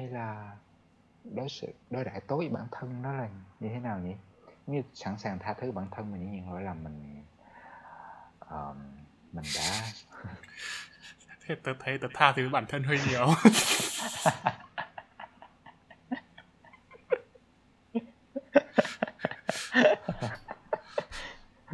hay 0.00 0.08
là 0.08 0.56
đối 1.24 1.48
xử 1.48 1.66
đối 1.90 2.04
đãi 2.04 2.20
tốt 2.20 2.36
với 2.36 2.48
bản 2.48 2.66
thân 2.72 3.02
nó 3.02 3.12
là 3.12 3.28
như 3.60 3.68
thế 3.68 3.78
nào 3.80 3.98
nhỉ? 3.98 4.14
Như 4.66 4.82
sẵn 4.94 5.18
sàng 5.18 5.38
tha 5.38 5.54
thứ 5.54 5.72
bản 5.72 5.88
thân 5.90 6.12
mình 6.12 6.32
những 6.32 6.52
lỗi 6.52 6.62
lầm 6.62 6.84
mình 6.84 7.24
uh, 8.44 8.76
mình 9.32 9.44
đã 9.56 9.82
thế 11.46 11.54
tớ 11.54 11.72
thấy 11.80 11.98
tớ 11.98 12.08
tha 12.14 12.32
thứ 12.32 12.48
bản 12.48 12.66
thân 12.68 12.82
hơi 12.82 13.00
nhiều. 13.08 13.26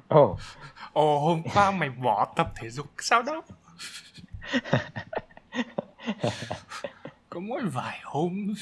Ồ. 0.08 0.32
Oh. 0.32 0.38
ồ 0.92 1.18
hôm 1.20 1.42
qua 1.54 1.70
mày 1.70 1.90
bỏ 1.90 2.32
tập 2.36 2.52
thể 2.56 2.70
dục 2.70 2.86
sao 2.98 3.22
đó 3.22 3.42
có 7.36 7.40
mỗi 7.40 7.62
vài 7.64 8.00
hôm. 8.04 8.54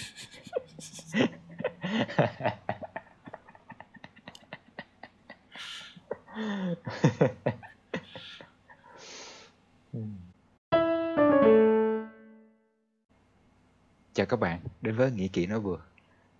Chào 14.13 14.27
các 14.27 14.37
bạn, 14.41 14.61
đến 14.83 14.97
với 14.97 15.11
Nghĩ 15.11 15.29
Kỹ 15.29 15.47
Nói 15.47 15.61
Vừa 15.61 15.81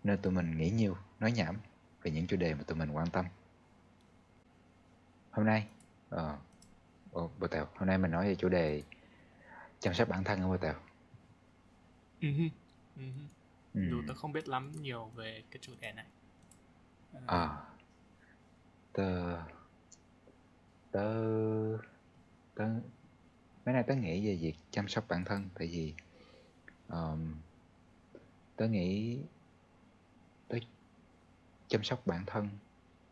Nơi 0.05 0.17
tụi 0.17 0.33
mình 0.33 0.59
nghĩ 0.59 0.71
nhiều, 0.71 0.97
nói 1.21 1.33
nhảm 1.33 1.57
Về 2.03 2.11
những 2.11 2.27
chủ 2.27 2.37
đề 2.37 2.55
mà 2.55 2.63
tụi 2.67 2.77
mình 2.77 2.91
quan 2.91 3.11
tâm. 3.11 3.25
Hôm 5.31 5.47
nay 5.47 5.67
ờ, 6.11 6.37
uh, 7.19 7.31
Bồ 7.39 7.47
Tèo, 7.47 7.67
hôm 7.75 7.87
nay 7.87 7.99
mình 7.99 8.11
nói 8.11 8.27
về 8.27 8.35
chủ 8.35 8.49
đề 8.49 8.83
Chăm 9.81 9.95
sóc 9.95 10.09
bản 10.09 10.25
thân 10.25 10.41
ở 10.43 10.49
Bồ 10.49 10.57
Tèo 10.57 10.75
uh-huh. 12.21 12.51
Uh-huh. 12.97 13.29
Ừ. 13.75 13.81
Dù 13.91 14.03
tớ 14.09 14.15
không 14.15 14.33
biết 14.33 14.49
lắm 14.49 14.73
nhiều 14.83 15.05
về 15.05 15.43
cái 15.51 15.59
chủ 15.63 15.73
đề 15.81 15.93
này 15.93 16.07
À 17.27 17.63
Tớ 18.93 19.37
Tớ 20.91 21.15
Tớ 22.55 22.69
Mấy 23.67 23.75
nay 23.75 23.83
tớ 23.87 23.95
nghĩ 23.95 24.27
về 24.27 24.37
việc 24.37 24.55
chăm 24.71 24.89
sóc 24.89 25.05
bản 25.09 25.25
thân 25.25 25.49
Tại 25.55 25.67
vì 25.67 25.95
um, 26.89 27.35
tớ 28.57 28.69
nghĩ 28.69 29.19
tớ 30.49 30.59
chăm 31.69 31.83
sóc 31.83 32.07
bản 32.07 32.25
thân 32.27 32.49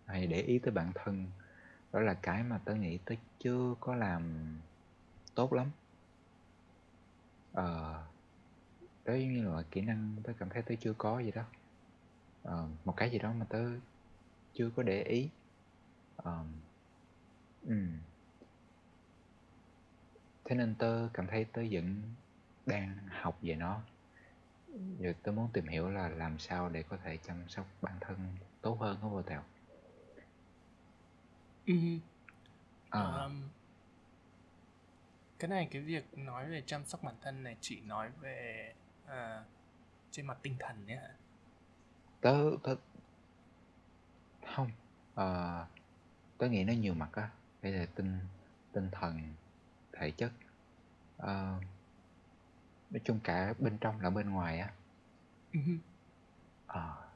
hay 0.07 0.27
để 0.27 0.43
ý 0.43 0.59
tới 0.59 0.73
bản 0.73 0.93
thân 0.95 1.27
đó 1.93 2.01
là 2.01 2.15
cái 2.15 2.43
mà 2.43 2.59
tớ 2.65 2.75
nghĩ 2.75 2.99
tớ 3.05 3.15
chưa 3.39 3.75
có 3.81 3.95
làm 3.95 4.55
tốt 5.35 5.53
lắm 5.53 5.71
ờ 7.53 8.03
đó 9.05 9.15
giống 9.15 9.33
như 9.33 9.49
là 9.49 9.63
kỹ 9.71 9.81
năng 9.81 10.17
tớ 10.23 10.33
cảm 10.39 10.49
thấy 10.49 10.63
tớ 10.63 10.75
chưa 10.81 10.93
có 10.93 11.21
gì 11.21 11.31
đó 11.31 11.45
ờ, 12.43 12.69
một 12.85 12.97
cái 12.97 13.11
gì 13.11 13.19
đó 13.19 13.33
mà 13.33 13.47
tớ 13.49 13.71
chưa 14.55 14.71
có 14.77 14.83
để 14.83 15.03
ý 15.03 15.29
ờ, 16.17 16.45
ừ. 17.67 17.77
thế 20.45 20.57
nên 20.57 20.75
tớ 20.75 21.09
cảm 21.13 21.27
thấy 21.27 21.45
tớ 21.45 21.63
vẫn 21.71 22.03
đang 22.67 22.97
học 23.09 23.39
về 23.43 23.55
nó 23.55 23.83
Giờ 24.99 25.13
tôi 25.23 25.35
muốn 25.35 25.49
tìm 25.53 25.69
hiểu 25.69 25.91
là 25.91 26.09
làm 26.09 26.39
sao 26.39 26.69
để 26.69 26.83
có 26.83 26.97
thể 27.05 27.17
chăm 27.17 27.49
sóc 27.49 27.67
bản 27.83 27.95
thân 28.01 28.17
tốt 28.61 28.81
hơn 28.81 28.99
có 29.03 29.09
vô 29.09 29.23
tèo. 29.23 29.43
Ừ. 31.67 31.75
À. 32.91 33.01
Um, 33.01 33.49
cái 35.39 35.49
này 35.49 35.69
cái 35.71 35.83
việc 35.83 36.19
nói 36.19 36.51
về 36.51 36.63
chăm 36.67 36.85
sóc 36.85 37.03
bản 37.03 37.15
thân 37.23 37.43
này 37.43 37.57
chỉ 37.61 37.81
nói 37.81 38.11
về 38.21 38.75
uh, 39.07 39.47
trên 40.11 40.27
mặt 40.27 40.39
tinh 40.43 40.57
thần 40.59 40.87
nhé 40.87 41.01
Tớ 42.21 42.37
tớ 42.63 42.77
không 44.55 44.71
uh, 45.13 45.69
tớ 46.39 46.49
nghĩ 46.49 46.65
nó 46.65 46.73
nhiều 46.73 46.95
mặt 46.95 47.11
á, 47.13 47.31
đây 47.63 47.73
là 47.73 47.87
tinh 47.95 48.19
tinh 48.73 48.89
thần, 48.93 49.35
thể 49.93 50.11
chất. 50.11 50.33
Uh, 51.23 51.63
nói 52.91 53.01
chung 53.05 53.21
cả 53.25 53.55
bên 53.59 53.79
trong 53.79 54.01
lẫn 54.01 54.15
bên 54.15 54.31
ngoài 54.31 54.59
á. 54.59 54.73
Ờ. 56.67 57.09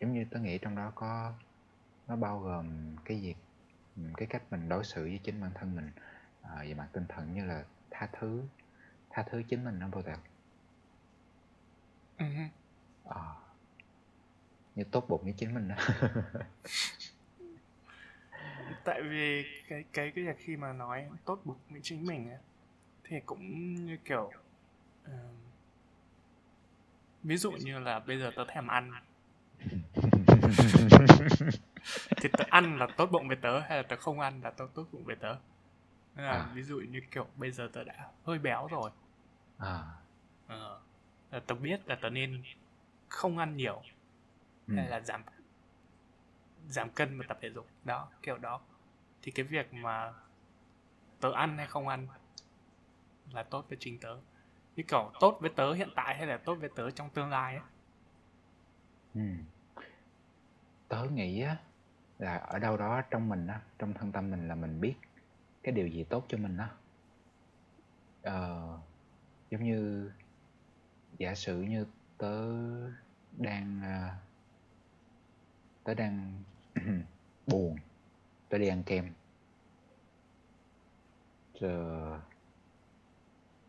Giống 0.00 0.12
như 0.12 0.24
tớ 0.30 0.40
nghĩ 0.40 0.58
trong 0.58 0.74
đó 0.74 0.92
có 0.94 1.32
nó 2.08 2.16
bao 2.16 2.40
gồm 2.40 2.96
cái 3.04 3.20
việc 3.20 3.36
cái 4.16 4.28
cách 4.28 4.42
mình 4.50 4.68
đối 4.68 4.84
xử 4.84 5.02
với 5.02 5.20
chính 5.24 5.40
bản 5.40 5.50
thân 5.54 5.76
mình 5.76 5.90
à, 6.42 6.56
về 6.60 6.74
mặt 6.74 6.88
tinh 6.92 7.04
thần 7.08 7.34
như 7.34 7.44
là 7.44 7.64
tha 7.90 8.08
thứ 8.12 8.42
tha 9.12 9.22
thứ 9.22 9.42
chính 9.48 9.64
mình 9.64 9.78
nó 9.78 9.88
bao 9.88 10.02
giờ 10.02 10.12
ờ. 13.04 13.34
Như 14.74 14.84
tốt 14.84 15.04
bụng 15.08 15.20
với 15.24 15.34
chính 15.36 15.54
mình 15.54 15.68
đó. 15.68 15.76
Tại 18.84 19.02
vì 19.02 19.44
cái 19.68 19.84
cái 19.92 20.12
cái 20.14 20.24
việc 20.24 20.36
khi 20.38 20.56
mà 20.56 20.72
nói 20.72 21.08
tốt 21.24 21.40
bụng 21.44 21.58
với 21.70 21.80
chính 21.82 22.06
mình 22.06 22.30
ấy, 22.30 22.38
thì 23.04 23.20
cũng 23.26 23.74
như 23.74 23.96
kiểu 24.04 24.32
uh, 25.04 25.10
ví 27.22 27.36
dụ 27.36 27.52
như 27.52 27.78
là 27.78 28.00
bây 28.00 28.18
giờ 28.18 28.30
tớ 28.36 28.44
thèm 28.48 28.66
ăn. 28.66 28.92
Thì 32.16 32.28
tớ 32.32 32.44
ăn 32.50 32.78
là 32.78 32.86
tốt 32.96 33.06
bụng 33.12 33.28
với 33.28 33.36
tớ 33.36 33.60
hay 33.60 33.76
là 33.76 33.82
tớ 33.82 33.96
không 33.96 34.20
ăn 34.20 34.40
là 34.40 34.50
tớ 34.50 34.66
tốt 34.74 34.86
bụng 34.92 35.04
với 35.04 35.16
tớ? 35.16 35.36
Nên 36.16 36.26
là 36.26 36.32
à. 36.32 36.50
ví 36.54 36.62
dụ 36.62 36.80
như 36.80 37.00
kiểu 37.10 37.26
bây 37.36 37.50
giờ 37.50 37.68
tớ 37.72 37.84
đã 37.84 38.10
hơi 38.24 38.38
béo 38.38 38.68
rồi 38.68 38.90
à. 39.62 39.84
ờ, 40.46 41.40
tớ 41.46 41.54
biết 41.54 41.88
là 41.88 41.98
tớ 42.02 42.10
nên 42.10 42.42
không 43.08 43.38
ăn 43.38 43.56
nhiều 43.56 43.82
ừ. 44.66 44.74
hay 44.76 44.88
là 44.88 45.00
giảm 45.00 45.22
giảm 46.68 46.90
cân 46.90 47.18
và 47.18 47.24
tập 47.28 47.38
thể 47.40 47.50
dục 47.50 47.66
đó 47.84 48.08
kiểu 48.22 48.38
đó 48.38 48.60
thì 49.22 49.32
cái 49.32 49.46
việc 49.46 49.72
mà 49.72 50.12
tớ 51.20 51.32
ăn 51.32 51.58
hay 51.58 51.66
không 51.66 51.88
ăn 51.88 52.06
là 53.30 53.42
tốt 53.42 53.66
với 53.68 53.78
chính 53.80 54.00
tớ 54.00 54.16
như 54.76 54.82
kiểu 54.88 55.12
tốt 55.20 55.38
với 55.40 55.50
tớ 55.56 55.72
hiện 55.72 55.88
tại 55.96 56.16
hay 56.16 56.26
là 56.26 56.36
tốt 56.36 56.54
với 56.54 56.70
tớ 56.76 56.90
trong 56.90 57.10
tương 57.10 57.30
lai 57.30 57.56
ấy 57.56 57.64
ừ. 59.14 59.20
tớ 60.88 61.04
nghĩ 61.04 61.42
á 61.42 61.56
là 62.18 62.36
ở 62.36 62.58
đâu 62.58 62.76
đó 62.76 63.02
trong 63.10 63.28
mình 63.28 63.46
á 63.46 63.60
trong 63.78 63.94
thân 63.94 64.12
tâm 64.12 64.30
mình 64.30 64.48
là 64.48 64.54
mình 64.54 64.80
biết 64.80 64.94
cái 65.62 65.72
điều 65.72 65.88
gì 65.88 66.04
tốt 66.04 66.24
cho 66.28 66.38
mình 66.38 66.56
á 66.56 66.68
ờ, 68.22 68.78
giống 69.52 69.64
như, 69.64 70.10
giả 71.18 71.34
sử 71.34 71.62
như 71.62 71.86
tớ 72.18 72.42
đang 73.38 73.80
à, 73.82 74.16
tớ 75.84 75.94
đang 75.94 76.42
buồn, 77.46 77.76
tớ 78.48 78.58
đi 78.58 78.68
ăn 78.68 78.82
kem. 78.82 79.12
Rồi 81.60 82.18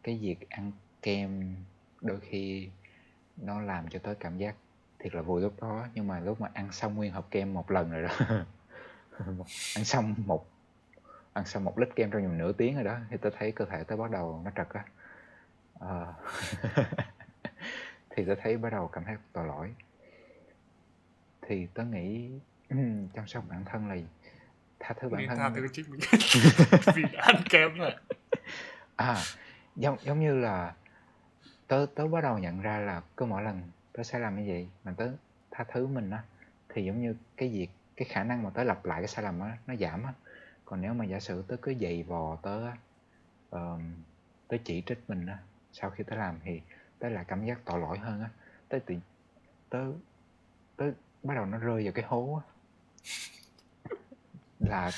cái 0.04 0.18
việc 0.18 0.50
ăn 0.50 0.72
kem 1.02 1.56
đôi 2.02 2.20
khi 2.20 2.70
nó 3.38 3.62
làm 3.62 3.90
cho 3.90 4.00
tớ 4.00 4.14
cảm 4.20 4.38
giác 4.38 4.56
thiệt 5.00 5.16
là 5.16 5.22
vui 5.22 5.42
lúc 5.42 5.62
đó, 5.62 5.88
nhưng 5.94 6.08
mà 6.08 6.20
lúc 6.20 6.42
mà 6.42 6.50
ăn 6.54 6.72
xong 6.72 6.96
nguyên 6.96 7.12
hộp 7.12 7.32
kem 7.32 7.54
một 7.54 7.72
lần 7.72 7.92
rồi 7.92 8.02
đó 8.02 8.46
ăn 9.76 9.86
xong 9.86 10.16
một, 10.26 10.48
ăn 11.34 11.46
xong 11.46 11.64
một 11.64 11.80
lít 11.80 11.90
kem 11.96 12.12
trong 12.12 12.24
vòng 12.24 12.38
nửa 12.38 12.52
tiếng 12.52 12.76
rồi 12.76 12.84
đó, 12.84 12.98
thì 13.10 13.18
tớ 13.18 13.30
thấy 13.38 13.52
cơ 13.52 13.66
thể 13.66 13.84
tớ 13.84 13.98
bắt 13.98 14.12
đầu 14.12 14.42
nó 14.46 14.52
trật 14.56 14.70
á 14.70 14.86
à, 15.80 16.14
thì 18.10 18.26
tớ 18.26 18.36
thấy 18.42 18.58
bắt 18.58 18.70
đầu 18.70 18.88
cảm 18.88 19.04
thấy 19.04 19.16
tội 19.34 19.48
lỗi. 19.48 19.76
Thì 21.42 21.68
tớ 21.74 21.84
nghĩ 21.84 22.32
chăm 23.14 23.28
sóc 23.28 23.44
bản 23.50 23.66
thân 23.66 23.90
là 23.90 23.96
tha 24.80 24.96
thứ 25.00 25.10
bản 25.10 25.28
thân 25.28 25.38
tha 25.38 25.52
thứ 25.56 25.68
chính 25.74 25.86
mình. 25.92 26.00
Vì 26.96 27.04
ăn 27.18 27.36
kem 27.50 27.78
rồi. 27.78 27.92
À 28.96 29.16
giống 29.76 29.98
giống 30.02 30.20
như 30.20 30.40
là 30.40 30.74
tớ 31.68 31.86
tớ 31.96 32.08
bắt 32.08 32.22
đầu 32.22 32.40
nhận 32.40 32.62
ra 32.62 32.78
là 32.78 33.02
cứ 33.18 33.26
mỗi 33.26 33.44
lần 33.44 33.62
tớ 33.94 34.04
sai 34.04 34.22
lầm 34.22 34.36
như 34.36 34.52
vậy 34.52 34.69
mà 34.84 34.94
tớ 34.98 35.12
tha 35.52 35.64
thứ 35.74 35.88
mình 35.88 36.10
á 36.10 36.24
thì 36.69 36.86
giống 36.86 37.02
như 37.02 37.16
cái 37.38 37.50
việc 37.50 37.69
cái 37.96 38.08
khả 38.08 38.24
năng 38.24 38.44
mà 38.44 38.50
tớ 38.50 38.64
lặp 38.64 38.86
lại 38.86 39.02
cái 39.02 39.08
sai 39.08 39.24
lầm 39.24 39.40
á 39.40 39.58
nó 39.68 39.76
giảm 39.76 40.04
á. 40.04 40.14
Còn 40.66 40.81
nếu 40.81 40.94
mà 40.94 41.06
giả 41.06 41.19
sử 41.19 41.44
tớ 41.48 41.56
cứ 41.62 41.74
dày 41.81 42.04
vò 42.04 42.36
tớ 42.42 42.68
uh, 43.56 43.81
tớ 44.48 44.58
chỉ 44.64 44.84
trích 44.86 45.00
mình 45.08 45.26
á 45.26 45.38
sau 45.74 45.90
khi 45.90 46.04
tớ 46.04 46.16
làm 46.16 46.40
thì 46.44 46.62
tớ 47.00 47.10
lại 47.10 47.25
cảm 47.28 47.46
giác 47.46 47.60
tội 47.66 47.80
lỗi 47.80 47.98
hơn 47.98 48.22
á 48.22 48.30
tớ 48.70 48.80
tự 48.86 48.96
tớ 49.70 49.86
tớ 50.75 50.86
bắt 51.24 51.34
đầu 51.36 51.46
nó 51.46 51.58
rơi 51.58 51.84
vào 51.84 51.92
cái 51.94 52.06
hố 52.08 52.42
á 52.42 52.44
là 54.60 54.92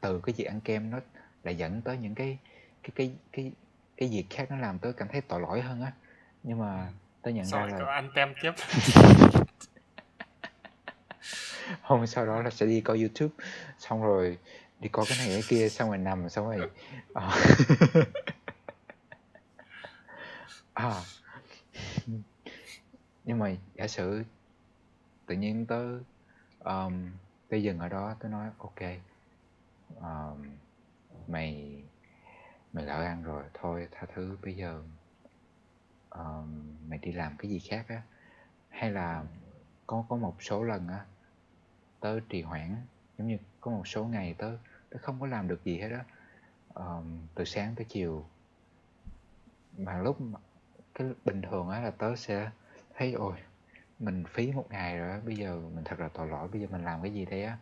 từ 0.00 0.20
cái 0.20 0.34
việc 0.36 0.44
ăn 0.44 0.60
kem 0.60 0.90
nó 0.90 1.00
lại 1.44 1.56
dẫn 1.56 1.82
tới 1.82 1.96
những 1.96 2.14
cái 2.14 2.38
cái 2.82 2.90
cái 2.94 3.12
cái 3.32 3.52
cái 3.96 4.08
việc 4.08 4.24
khác 4.30 4.50
nó 4.50 4.56
làm 4.56 4.78
tớ 4.78 4.92
cảm 4.92 5.08
thấy 5.08 5.20
tội 5.20 5.40
lỗi 5.40 5.60
hơn 5.60 5.82
á 5.82 5.92
nhưng 6.42 6.58
mà 6.58 6.86
ừ. 6.86 6.92
tớ 7.22 7.30
nhận 7.30 7.46
Sao 7.46 7.66
ra 7.66 7.78
là 7.78 7.92
ăn 7.92 8.10
tem 8.14 8.34
tiếp 8.42 8.52
hôm 11.82 12.06
sau 12.06 12.26
đó 12.26 12.42
là 12.42 12.50
sẽ 12.50 12.66
đi 12.66 12.80
coi 12.80 12.98
youtube 12.98 13.34
xong 13.78 14.02
rồi 14.02 14.38
đi 14.80 14.88
coi 14.88 15.06
cái 15.08 15.18
này 15.18 15.28
cái 15.28 15.42
kia 15.48 15.68
xong 15.68 15.88
rồi 15.88 15.98
nằm 15.98 16.28
xong 16.28 16.46
rồi 16.46 16.70
ờ. 17.14 17.30
À. 20.80 21.02
Nhưng 23.24 23.38
mà 23.38 23.56
giả 23.74 23.88
sử 23.88 24.24
tự 25.26 25.34
nhiên 25.34 25.66
tớ, 25.66 25.98
um, 26.58 27.10
tớ 27.48 27.56
dừng 27.56 27.78
ở 27.78 27.88
đó, 27.88 28.14
tớ 28.20 28.28
nói: 28.28 28.50
ok 28.58 28.80
um, 29.96 30.46
mày 31.28 31.82
mày 32.72 32.84
lỡ 32.84 33.02
ăn 33.02 33.22
rồi, 33.22 33.44
thôi 33.54 33.88
tha 33.90 34.06
thứ, 34.14 34.36
bây 34.42 34.54
giờ, 34.56 34.82
um, 36.10 36.76
mày 36.88 36.98
đi 36.98 37.12
làm 37.12 37.36
cái 37.38 37.50
gì 37.50 37.58
khác 37.58 37.84
á." 37.88 38.02
Hay 38.68 38.90
là 38.90 39.24
có 39.86 40.04
có 40.08 40.16
một 40.16 40.42
số 40.42 40.62
lần 40.62 40.88
á, 40.88 41.04
tớ 42.00 42.20
trì 42.20 42.42
hoãn, 42.42 42.76
giống 43.18 43.28
như 43.28 43.38
có 43.60 43.70
một 43.70 43.86
số 43.86 44.04
ngày 44.04 44.34
tớ 44.38 44.56
tớ 44.90 44.98
không 45.02 45.20
có 45.20 45.26
làm 45.26 45.48
được 45.48 45.64
gì 45.64 45.78
hết 45.78 45.88
á, 45.90 46.04
um, 46.74 47.26
từ 47.34 47.44
sáng 47.44 47.74
tới 47.76 47.86
chiều. 47.88 48.26
Mà 49.78 49.98
lúc 49.98 50.18
cái 51.00 51.08
bình 51.24 51.42
thường 51.42 51.68
á 51.68 51.80
là 51.80 51.90
tớ 51.90 52.16
sẽ 52.16 52.50
thấy 52.96 53.12
ôi 53.12 53.34
mình 53.98 54.24
phí 54.24 54.52
một 54.52 54.66
ngày 54.70 54.98
rồi 54.98 55.10
á 55.10 55.20
bây 55.26 55.36
giờ 55.36 55.60
mình 55.74 55.84
thật 55.84 56.00
là 56.00 56.08
tội 56.08 56.28
lỗi 56.28 56.48
bây 56.48 56.60
giờ 56.60 56.66
mình 56.70 56.84
làm 56.84 57.02
cái 57.02 57.12
gì 57.12 57.24
đây 57.24 57.44
á? 57.44 57.58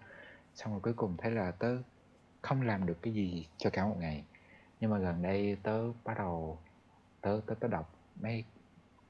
Xong 0.55 0.73
rồi 0.73 0.81
cuối 0.81 0.93
cùng 0.93 1.17
thấy 1.17 1.31
là 1.31 1.51
tớ 1.51 1.77
không 2.43 2.63
làm 2.63 2.87
được 2.87 3.03
cái 3.03 3.13
gì 3.13 3.49
cho 3.57 3.71
cả 3.71 3.85
một 3.87 3.97
ngày. 3.99 4.25
Nhưng 4.81 4.91
mà 4.91 4.99
gần 4.99 5.23
đây 5.23 5.57
tớ 5.63 5.83
bắt 6.05 6.19
đầu 6.19 6.59
tớ 7.21 7.41
tớ 7.47 7.55
tớ 7.55 7.69
đọc 7.69 7.95
mấy 8.21 8.45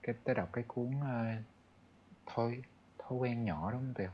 cái 0.02 0.14
tớ 0.24 0.34
đọc 0.34 0.48
cái 0.52 0.64
cuốn 0.68 0.86
uh, 0.86 1.44
thôi 2.26 2.62
thói 2.98 3.18
quen 3.18 3.44
nhỏ 3.44 3.70
đúng 3.70 3.80
không 3.80 3.94
tiểu 3.94 4.10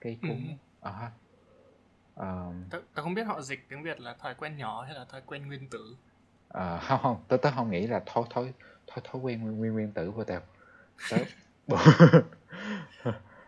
cái 0.00 0.18
cuốn 0.22 0.56
ừ. 0.80 0.90
uh, 0.90 2.70
tớ, 2.70 2.80
tớ 2.94 3.02
không 3.02 3.14
biết 3.14 3.24
họ 3.24 3.40
dịch 3.40 3.60
tiếng 3.68 3.82
việt 3.82 4.00
là 4.00 4.14
thói 4.14 4.34
quen 4.34 4.56
nhỏ 4.56 4.82
hay 4.82 4.94
là 4.94 5.04
thói 5.04 5.22
quen 5.26 5.46
nguyên 5.46 5.68
tử. 5.68 5.96
Uh, 6.48 6.82
không 6.82 7.00
không 7.02 7.24
tớ 7.28 7.36
tớ 7.36 7.50
không 7.50 7.70
nghĩ 7.70 7.86
là 7.86 8.02
thói 8.06 8.24
thói 8.30 8.52
thói 8.88 9.02
thói 9.04 9.22
quen 9.22 9.40
nguyên 9.40 9.58
nguyên, 9.58 9.72
nguyên 9.72 9.92
tử 9.92 10.10
vô 10.10 10.24
tiểu 10.24 10.40
tớ 11.10 11.16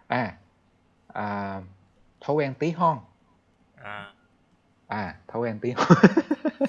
à, 0.09 0.37
à 1.09 1.63
thói 2.21 2.37
quen 2.37 2.55
tí 2.55 2.71
hon. 2.71 2.99
À. 3.77 4.15
À 4.87 5.17
thói 5.29 5.43
quen 5.43 5.59
tí 5.61 5.71
hon. 5.71 5.87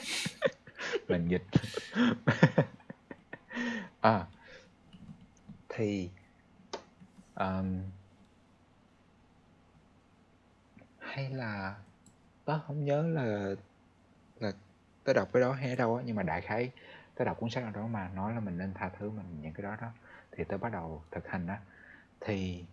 Mình 1.08 1.28
dịch 1.28 1.44
à 4.02 4.26
thì 5.70 6.10
um, 7.36 7.82
hay 11.00 11.30
là 11.30 11.76
tớ 12.46 12.60
không 12.68 12.86
nhớ 12.86 13.02
là 13.02 13.56
là 14.40 14.52
tớ 15.04 15.14
đọc 15.14 15.30
cái 15.34 15.42
đó 15.42 15.52
hay 15.54 15.70
ở 15.70 15.76
đâu 15.76 15.96
á 15.96 16.04
nhưng 16.06 16.16
mà 16.16 16.24
đại 16.24 16.42
khái 16.42 16.72
tớ 17.22 17.26
đọc 17.26 17.40
cuốn 17.40 17.50
sách 17.50 17.64
nào 17.64 17.72
đó 17.72 17.88
mà 17.88 18.10
nói 18.16 18.34
là 18.34 18.40
mình 18.40 18.58
nên 18.58 18.74
tha 18.74 18.90
thứ 18.90 19.10
mình 19.10 19.26
những 19.42 19.54
cái 19.54 19.64
đó 19.64 19.78
đó 19.82 19.88
thì 20.32 20.44
tớ 20.44 20.58
bắt 20.58 20.72
đầu 20.72 21.04
thực 21.12 21.28
hành 21.28 21.48
á 21.48 21.60
thì 22.20 22.66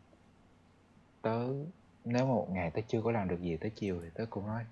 tớ 1.22 1.46
nếu 2.04 2.26
mà 2.26 2.32
một 2.34 2.50
ngày 2.50 2.70
tớ 2.70 2.80
chưa 2.88 3.02
có 3.02 3.12
làm 3.12 3.28
được 3.28 3.40
gì 3.40 3.56
tới 3.56 3.70
chiều 3.70 4.00
thì 4.02 4.08
tớ 4.14 4.26
cũng 4.30 4.46
nói 4.46 4.64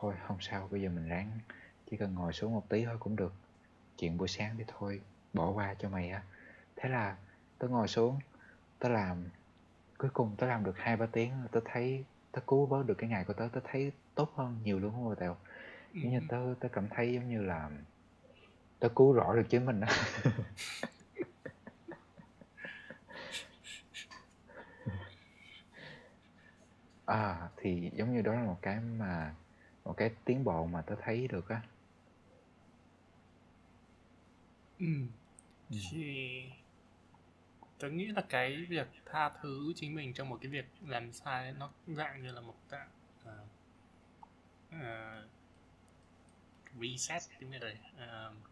thôi 0.00 0.14
không 0.26 0.36
sao 0.40 0.68
bây 0.70 0.82
giờ 0.82 0.88
mình 0.88 1.08
ráng 1.08 1.30
chỉ 1.90 1.96
cần 1.96 2.14
ngồi 2.14 2.32
xuống 2.32 2.54
một 2.54 2.68
tí 2.68 2.84
thôi 2.84 2.96
cũng 3.00 3.16
được. 3.16 3.32
Chuyện 3.98 4.18
buổi 4.18 4.28
sáng 4.28 4.54
thì 4.58 4.64
thôi 4.66 5.00
bỏ 5.32 5.50
qua 5.50 5.74
cho 5.78 5.88
mày 5.88 6.10
á. 6.10 6.22
Thế 6.76 6.88
là 6.88 7.16
tớ 7.58 7.68
ngồi 7.68 7.88
xuống 7.88 8.18
tớ 8.78 8.88
làm 8.88 9.24
cuối 9.98 10.10
cùng 10.10 10.34
tớ 10.38 10.46
làm 10.46 10.64
được 10.64 10.78
hai 10.78 10.96
ba 10.96 11.06
tiếng 11.06 11.32
tớ 11.52 11.60
thấy 11.64 12.04
tớ 12.32 12.40
cứu 12.46 12.66
vớt 12.66 12.86
được 12.86 12.94
cái 12.98 13.10
ngày 13.10 13.24
của 13.24 13.32
tớ 13.32 13.48
tớ 13.52 13.60
thấy 13.64 13.92
tốt 14.14 14.32
hơn 14.34 14.58
nhiều 14.64 14.78
luôn 14.78 14.92
không 14.92 15.14
tèo. 15.20 15.36
Giống 15.94 16.12
như 16.12 16.20
tớ 16.28 16.54
tớ 16.60 16.68
cảm 16.68 16.88
thấy 16.88 17.14
giống 17.14 17.30
như 17.30 17.42
là 17.42 17.70
tớ 18.78 18.88
cứu 18.88 19.12
rõ 19.12 19.34
được 19.34 19.46
chính 19.48 19.66
mình 19.66 19.80
á 19.80 19.92
À, 27.08 27.48
thì 27.56 27.90
giống 27.94 28.14
như 28.14 28.22
đó 28.22 28.32
là 28.34 28.44
một 28.44 28.58
cái 28.62 28.80
mà 28.80 29.34
một 29.84 29.96
cái 29.96 30.10
tiến 30.24 30.44
bộ 30.44 30.66
mà 30.66 30.82
tớ 30.82 30.94
thấy 31.02 31.28
được 31.28 31.48
á. 31.48 31.60
Ừm. 34.78 35.08
Thì 35.70 36.42
tớ 37.78 37.88
nghĩ 37.88 38.06
là 38.06 38.22
cái 38.28 38.66
việc 38.68 38.86
tha 39.06 39.30
thứ 39.42 39.72
chính 39.76 39.94
mình 39.94 40.12
trong 40.12 40.28
một 40.28 40.38
cái 40.42 40.50
việc 40.50 40.66
làm 40.86 41.12
sai 41.12 41.52
nó 41.52 41.70
dạng 41.86 42.22
như 42.22 42.32
là 42.32 42.40
một 42.40 42.56
dạng 42.70 42.88
uh, 43.24 43.30
uh, 44.74 45.24
reset 46.80 47.22
tiếng 47.38 47.50
Việt 47.50 47.58
này 47.60 47.78
uh, 47.94 48.47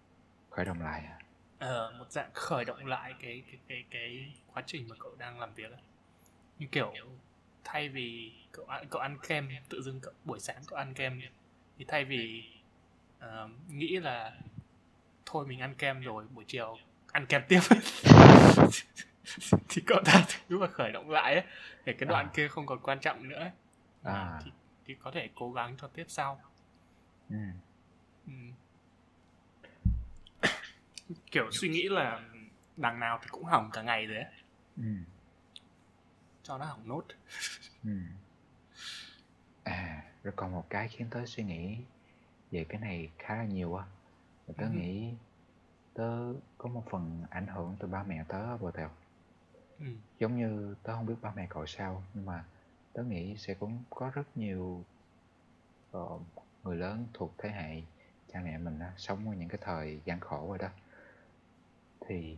khởi 0.57 0.65
động 0.65 0.81
lại 0.81 1.05
à? 1.05 1.19
Uh, 1.67 1.95
một 1.99 2.13
dạng 2.13 2.31
khởi 2.35 2.65
động 2.65 2.87
lại 2.87 3.15
cái 3.21 3.43
cái 3.47 3.61
cái 3.69 3.85
cái 3.91 4.35
quá 4.55 4.63
trình 4.67 4.89
mà 4.89 4.97
cậu 4.99 5.15
đang 5.19 5.41
làm 5.41 5.55
việc 5.55 5.71
ấy. 5.71 5.81
như 6.59 6.67
kiểu 6.73 6.93
thay 7.65 7.89
vì 7.89 8.33
cậu 8.53 8.65
ăn 8.67 8.87
cậu 8.91 9.03
ăn 9.03 9.19
kem 9.29 9.49
tự 9.69 9.83
dưng 9.83 10.01
cậu 10.01 10.13
buổi 10.25 10.41
sáng 10.41 10.63
cậu 10.67 10.79
ăn 10.79 10.95
kem 10.95 11.21
thì 11.79 11.85
thay 11.89 12.05
vì 12.05 12.45
uh, 13.19 13.51
nghĩ 13.69 13.97
là 13.97 14.33
thôi 15.27 15.47
mình 15.47 15.61
ăn 15.61 15.75
kem 15.75 16.01
rồi 16.01 16.25
buổi 16.35 16.45
chiều 16.49 16.79
ăn 17.13 17.27
kem 17.27 17.43
tiếp 17.49 17.61
thì 19.69 19.83
cậu 19.87 20.01
ta 20.05 20.25
thứ 20.49 20.59
mà 20.59 20.67
khởi 20.67 20.93
động 20.93 21.11
lại 21.11 21.35
ấy, 21.35 21.45
để 21.85 21.93
cái 21.93 22.07
đoạn 22.09 22.27
à. 22.27 22.31
kia 22.35 22.49
không 22.49 22.67
còn 22.67 22.79
quan 22.81 23.01
trọng 23.01 23.29
nữa 23.29 23.51
à. 24.03 24.41
thì, 24.45 24.51
thì 24.87 24.95
có 24.95 25.11
thể 25.11 25.29
cố 25.35 25.53
gắng 25.53 25.77
cho 25.81 25.89
tiếp 25.89 26.05
sau 26.09 26.41
ừ. 27.31 27.37
Ừ. 28.27 28.33
kiểu 31.31 31.51
suy 31.51 31.69
nghĩ 31.69 31.89
là 31.89 32.21
đằng 32.77 33.01
nào 33.01 33.19
thì 33.23 33.29
cũng 33.31 33.45
hỏng 33.45 33.71
cả 33.73 33.83
ngày 33.83 34.07
rồi 34.07 34.17
ấy 34.17 34.33
ừ 34.77 34.83
cho 36.47 36.59
nó 36.59 36.65
hỏng 36.65 36.89
nốt 36.89 37.05
ừ. 37.85 37.99
à 39.65 40.03
rồi 40.23 40.33
còn 40.37 40.53
một 40.53 40.71
cái 40.71 40.89
khiến 40.89 41.07
tớ 41.11 41.27
suy 41.27 41.45
nghĩ 41.45 41.77
về 42.51 42.65
cái 42.69 42.81
này 42.81 43.11
khá 43.19 43.37
là 43.37 43.45
nhiều 43.45 43.75
á 43.75 43.85
tớ 44.57 44.65
ừ. 44.65 44.71
nghĩ 44.71 45.13
tớ 45.95 46.33
có 46.59 46.69
một 46.69 46.85
phần 46.91 47.25
ảnh 47.31 47.47
hưởng 47.47 47.77
từ 47.79 47.89
ba 47.89 48.03
mẹ 48.03 48.25
tớ 48.29 48.57
vào 48.57 48.73
theo 48.73 48.91
ừ. 49.79 49.87
giống 50.19 50.37
như 50.37 50.75
tớ 50.83 50.93
không 50.93 51.07
biết 51.07 51.15
ba 51.23 51.33
mẹ 51.37 51.47
cậu 51.51 51.67
sao 51.67 52.03
nhưng 52.15 52.27
mà 52.27 52.45
tớ 52.93 53.03
nghĩ 53.03 53.37
sẽ 53.37 53.55
cũng 53.55 53.83
có 53.91 54.11
rất 54.15 54.37
nhiều 54.37 54.85
uh, 55.97 56.23
người 56.65 56.77
lớn 56.77 57.07
thuộc 57.15 57.35
thế 57.39 57.49
hệ 57.49 57.83
cha 58.33 58.41
mẹ 58.45 58.59
mình 58.59 58.79
á, 58.79 58.93
sống 58.97 59.29
ở 59.29 59.35
những 59.35 59.49
cái 59.49 59.59
thời 59.63 60.01
gian 60.05 60.21
khổ 60.21 60.49
rồi 60.49 60.59
đó 60.59 60.69
thì 62.07 62.37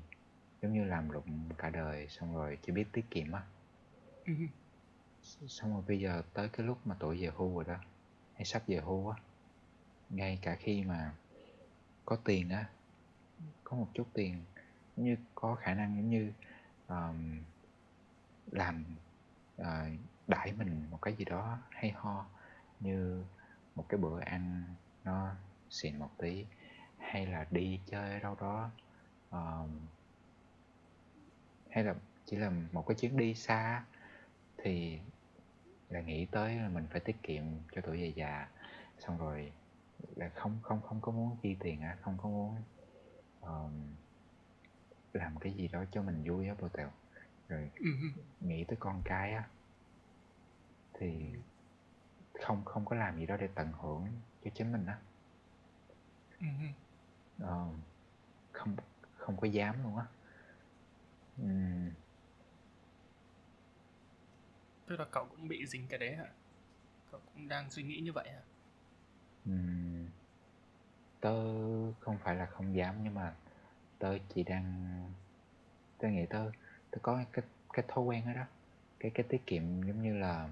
giống 0.62 0.72
như 0.72 0.84
làm 0.84 1.10
lụng 1.10 1.50
cả 1.58 1.70
đời 1.70 2.08
xong 2.08 2.34
rồi 2.36 2.58
chỉ 2.62 2.72
biết 2.72 2.84
tiết 2.92 3.04
kiệm 3.10 3.32
á. 3.32 3.42
Xong 5.22 5.72
rồi 5.72 5.82
bây 5.88 6.00
giờ 6.00 6.22
tới 6.34 6.48
cái 6.48 6.66
lúc 6.66 6.86
mà 6.86 6.96
tuổi 6.98 7.22
về 7.22 7.30
hưu 7.36 7.54
rồi 7.54 7.64
đó 7.64 7.76
Hay 8.34 8.44
sắp 8.44 8.62
về 8.66 8.76
hưu 8.76 9.08
á 9.08 9.16
Ngay 10.10 10.38
cả 10.42 10.54
khi 10.54 10.84
mà 10.84 11.12
có 12.04 12.16
tiền 12.16 12.50
á 12.50 12.68
Có 13.64 13.76
một 13.76 13.88
chút 13.94 14.06
tiền 14.12 14.44
Giống 14.96 15.06
như 15.06 15.16
có 15.34 15.54
khả 15.54 15.74
năng 15.74 15.96
giống 15.96 16.10
như 16.10 16.32
um, 16.88 17.42
Làm 18.50 18.84
uh, 19.60 19.66
đãi 20.26 20.52
mình 20.52 20.86
một 20.90 20.98
cái 21.02 21.14
gì 21.14 21.24
đó 21.24 21.58
hay 21.70 21.90
ho 21.90 22.26
Như 22.80 23.24
một 23.74 23.84
cái 23.88 23.98
bữa 23.98 24.20
ăn 24.20 24.62
nó 25.04 25.34
xịn 25.70 25.98
một 25.98 26.10
tí 26.18 26.44
Hay 26.98 27.26
là 27.26 27.46
đi 27.50 27.80
chơi 27.86 28.20
đâu 28.20 28.36
đó 28.40 28.70
um, 29.30 29.68
Hay 31.70 31.84
là 31.84 31.94
chỉ 32.26 32.36
là 32.36 32.52
một 32.72 32.86
cái 32.86 32.94
chuyến 32.94 33.16
đi 33.16 33.34
xa 33.34 33.84
thì 34.56 34.98
là 35.88 36.00
nghĩ 36.00 36.26
tới 36.26 36.54
là 36.54 36.68
mình 36.68 36.86
phải 36.90 37.00
tiết 37.00 37.22
kiệm 37.22 37.44
cho 37.72 37.80
tuổi 37.80 37.96
về 38.02 38.12
già. 38.16 38.48
Xong 38.98 39.18
rồi 39.18 39.52
là 40.16 40.28
không 40.28 40.58
không 40.62 40.80
không 40.82 41.00
có 41.00 41.12
muốn 41.12 41.36
chi 41.42 41.56
tiền 41.60 41.80
á 41.80 41.96
không 42.02 42.18
có 42.22 42.28
muốn 42.28 42.56
um, 43.40 43.72
làm 45.12 45.36
cái 45.36 45.52
gì 45.52 45.68
đó 45.68 45.84
cho 45.92 46.02
mình 46.02 46.24
vui 46.24 46.48
á 46.48 46.54
bồ 46.60 46.68
tèo 46.68 46.90
rồi 47.48 47.70
ừ. 47.76 47.90
nghĩ 48.40 48.64
tới 48.64 48.76
con 48.80 49.02
cái 49.04 49.32
á 49.32 49.48
thì 50.94 51.32
không 52.46 52.64
không 52.64 52.84
có 52.84 52.96
làm 52.96 53.18
gì 53.18 53.26
đó 53.26 53.36
để 53.36 53.48
tận 53.54 53.72
hưởng 53.72 54.06
cho 54.44 54.50
chính 54.54 54.72
mình 54.72 54.86
á. 54.86 54.98
Uh, 57.42 57.74
không 58.52 58.76
không 59.28 59.36
có 59.36 59.46
dám 59.46 59.82
luôn 59.82 59.96
á. 59.96 60.04
Um, 61.38 61.90
tức 64.86 64.96
là 65.00 65.04
cậu 65.10 65.26
cũng 65.30 65.48
bị 65.48 65.66
dính 65.66 65.86
cái 65.88 65.98
đấy 65.98 66.16
hả? 66.16 66.26
Cậu 67.10 67.20
cũng 67.34 67.48
đang 67.48 67.70
suy 67.70 67.82
nghĩ 67.82 68.00
như 68.00 68.12
vậy 68.12 68.28
hả? 68.30 68.40
Uhm, 69.50 70.06
tớ 71.20 71.34
không 72.00 72.18
phải 72.24 72.34
là 72.34 72.46
không 72.46 72.76
dám 72.76 72.94
nhưng 73.04 73.14
mà 73.14 73.34
tớ 73.98 74.18
chỉ 74.34 74.42
đang 74.42 75.12
tớ 75.98 76.08
nghĩ 76.08 76.26
tớ 76.26 76.50
tớ 76.90 76.98
có 77.02 77.24
cái 77.32 77.44
cái 77.72 77.84
thói 77.88 78.04
quen 78.04 78.26
đó 78.26 78.32
đó. 78.32 78.44
Cái 78.98 79.10
cái 79.10 79.26
tiết 79.28 79.46
kiệm 79.46 79.62
giống 79.82 80.02
như 80.02 80.18
là 80.18 80.48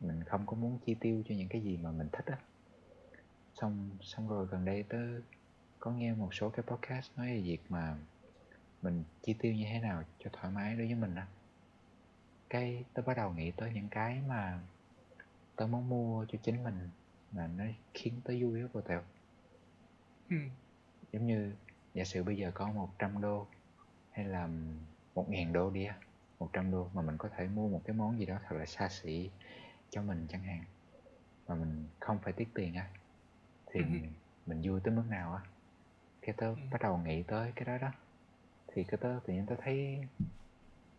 mình 0.00 0.24
không 0.24 0.46
có 0.46 0.56
muốn 0.56 0.78
chi 0.86 0.94
tiêu 1.00 1.22
cho 1.28 1.34
những 1.34 1.48
cái 1.48 1.60
gì 1.60 1.76
mà 1.82 1.90
mình 1.90 2.08
thích 2.12 2.26
á. 2.26 2.38
Xong 3.54 3.90
xong 4.00 4.28
rồi 4.28 4.46
gần 4.46 4.64
đây 4.64 4.82
tớ 4.88 4.98
có 5.82 5.90
nghe 5.90 6.14
một 6.14 6.34
số 6.34 6.50
cái 6.50 6.64
podcast 6.66 7.10
nói 7.16 7.26
về 7.26 7.40
việc 7.40 7.60
mà 7.68 7.96
mình 8.82 9.04
chi 9.22 9.34
tiêu 9.38 9.54
như 9.54 9.64
thế 9.72 9.80
nào 9.80 10.02
cho 10.18 10.30
thoải 10.32 10.52
mái 10.52 10.76
đối 10.76 10.86
với 10.86 10.94
mình 10.94 11.14
á 11.14 11.26
cái 12.50 12.84
tớ 12.94 13.02
bắt 13.02 13.16
đầu 13.16 13.32
nghĩ 13.32 13.50
tới 13.50 13.70
những 13.74 13.88
cái 13.88 14.22
mà 14.28 14.60
tớ 15.56 15.66
muốn 15.66 15.88
mua 15.88 16.24
cho 16.24 16.38
chính 16.42 16.64
mình 16.64 16.88
mà 17.32 17.46
nó 17.46 17.64
khiến 17.94 18.14
tớ 18.24 18.34
vui 18.40 18.60
á 18.60 18.66
cô 18.72 18.80
tèo 18.80 19.02
ừ. 20.30 20.36
giống 21.12 21.26
như 21.26 21.52
giả 21.94 22.04
sử 22.04 22.22
bây 22.22 22.36
giờ 22.36 22.50
có 22.54 22.66
100 22.72 23.20
đô 23.20 23.46
hay 24.10 24.24
là 24.24 24.48
một 25.14 25.30
ngàn 25.30 25.52
đô 25.52 25.70
đi 25.70 25.84
á 25.84 25.96
100 26.38 26.70
đô 26.70 26.88
mà 26.94 27.02
mình 27.02 27.16
có 27.18 27.28
thể 27.36 27.48
mua 27.48 27.68
một 27.68 27.80
cái 27.84 27.96
món 27.96 28.18
gì 28.18 28.26
đó 28.26 28.38
thật 28.48 28.56
là 28.56 28.66
xa 28.66 28.88
xỉ 28.88 29.30
cho 29.90 30.02
mình 30.02 30.26
chẳng 30.28 30.42
hạn 30.42 30.64
mà 31.48 31.54
mình 31.54 31.84
không 32.00 32.18
phải 32.18 32.32
tiếc 32.32 32.48
tiền 32.54 32.74
á 32.74 32.88
thì 33.66 33.80
ừ. 33.80 33.86
mình 34.46 34.60
vui 34.64 34.80
tới 34.80 34.94
mức 34.94 35.04
nào 35.08 35.34
á 35.34 35.42
cái 36.22 36.34
tớ 36.38 36.46
ừ. 36.46 36.56
bắt 36.70 36.82
đầu 36.82 36.98
nghĩ 36.98 37.22
tới 37.22 37.52
cái 37.56 37.64
đó 37.64 37.78
đó 37.78 37.92
thì 38.66 38.84
cái 38.84 38.98
tớ 39.00 39.20
tự 39.26 39.32
nhiên 39.32 39.46
tớ 39.46 39.56
thấy 39.62 39.98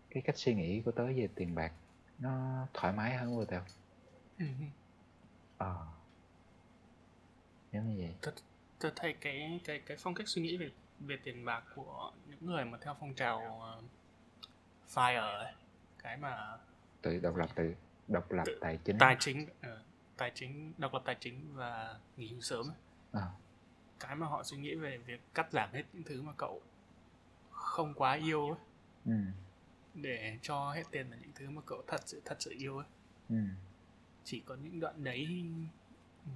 cái 0.09 0.23
cách 0.25 0.37
suy 0.37 0.53
nghĩ 0.53 0.81
của 0.81 0.91
tớ 0.91 1.05
về 1.05 1.27
tiền 1.35 1.55
bạc 1.55 1.73
nó 2.19 2.67
thoải 2.73 2.93
mái 2.93 3.17
hơn 3.17 3.37
vừa 3.37 3.45
tèo 3.45 3.61
ừ. 4.39 4.45
ờ 5.57 5.87
giống 7.71 7.89
như 7.89 8.01
vậy 8.01 8.15
tớ, 8.21 8.31
tớ 8.79 8.91
thấy 8.95 9.13
cái 9.13 9.59
cái 9.63 9.79
cái 9.79 9.97
phong 9.99 10.13
cách 10.13 10.27
suy 10.27 10.41
nghĩ 10.41 10.57
về 10.57 10.71
về 10.99 11.17
tiền 11.23 11.45
bạc 11.45 11.63
của 11.75 12.11
những 12.27 12.45
người 12.45 12.65
mà 12.65 12.77
theo 12.81 12.95
phong 12.99 13.13
trào 13.13 13.37
uh, 13.79 13.83
fire 14.93 15.37
ấy 15.37 15.53
cái 16.03 16.17
mà 16.17 16.57
tự 17.01 17.19
độc 17.19 17.35
lập 17.35 17.49
tự 17.55 17.75
độc 18.07 18.31
lập 18.31 18.43
tự, 18.45 18.57
tài 18.61 18.79
chính 18.83 18.97
tài 18.97 19.15
chính 19.19 19.41
uh, 19.43 19.79
tài 20.17 20.31
chính 20.35 20.73
độc 20.77 20.93
lập 20.93 21.01
tài 21.05 21.15
chính 21.19 21.55
và 21.55 21.99
nghỉ 22.17 22.27
hưu 22.27 22.41
sớm 22.41 22.65
ấy. 22.69 22.75
À. 23.21 23.27
cái 24.07 24.15
mà 24.15 24.27
họ 24.27 24.43
suy 24.43 24.57
nghĩ 24.57 24.75
về 24.75 24.97
việc 24.97 25.21
cắt 25.33 25.51
giảm 25.51 25.69
hết 25.73 25.83
những 25.93 26.03
thứ 26.03 26.21
mà 26.21 26.33
cậu 26.37 26.61
không 27.51 27.93
quá 27.93 28.13
yêu 28.13 28.49
ấy 28.49 28.59
ừ. 29.05 29.13
để 29.93 30.37
cho 30.41 30.71
hết 30.71 30.83
tiền 30.91 31.09
vào 31.09 31.19
những 31.21 31.31
thứ 31.35 31.49
mà 31.49 31.61
cậu 31.65 31.83
thật 31.87 32.01
sự 32.05 32.21
thật 32.25 32.35
sự 32.39 32.53
yêu 32.57 32.77
ấy 32.77 32.87
ừ. 33.29 33.35
chỉ 34.23 34.43
có 34.45 34.55
những 34.55 34.79
đoạn 34.79 35.03
đấy 35.03 35.45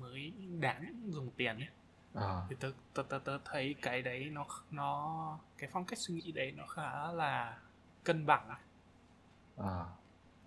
mới 0.02 0.34
đáng 0.60 1.02
dùng 1.08 1.32
tiền 1.38 1.56
ấy 1.56 1.70
à. 2.14 2.46
thì 2.50 2.56
tớ, 2.60 2.72
tớ, 2.94 3.04
tớ, 3.04 3.20
tớ 3.20 3.40
thấy 3.46 3.76
cái 3.82 4.02
đấy 4.02 4.30
nó 4.32 4.46
nó 4.72 5.40
cái 5.58 5.70
phong 5.74 5.86
cách 5.86 6.00
suy 6.00 6.14
nghĩ 6.14 6.32
đấy 6.32 6.52
nó 6.52 6.66
khá 6.68 7.12
là 7.12 7.60
cân 8.04 8.26
bằng 8.26 8.50
à. 9.58 9.86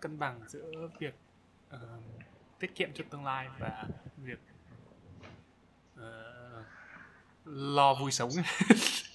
cân 0.01 0.19
bằng 0.19 0.49
giữa 0.49 0.89
việc 0.99 1.15
uh, 1.75 1.81
tiết 2.59 2.75
kiệm 2.75 2.91
cho 2.95 3.05
tương 3.11 3.25
lai 3.25 3.49
và 3.59 3.85
việc 4.17 4.41
uh, 5.95 6.67
lo 7.75 7.95
vui 7.95 8.13
sống 8.13 8.31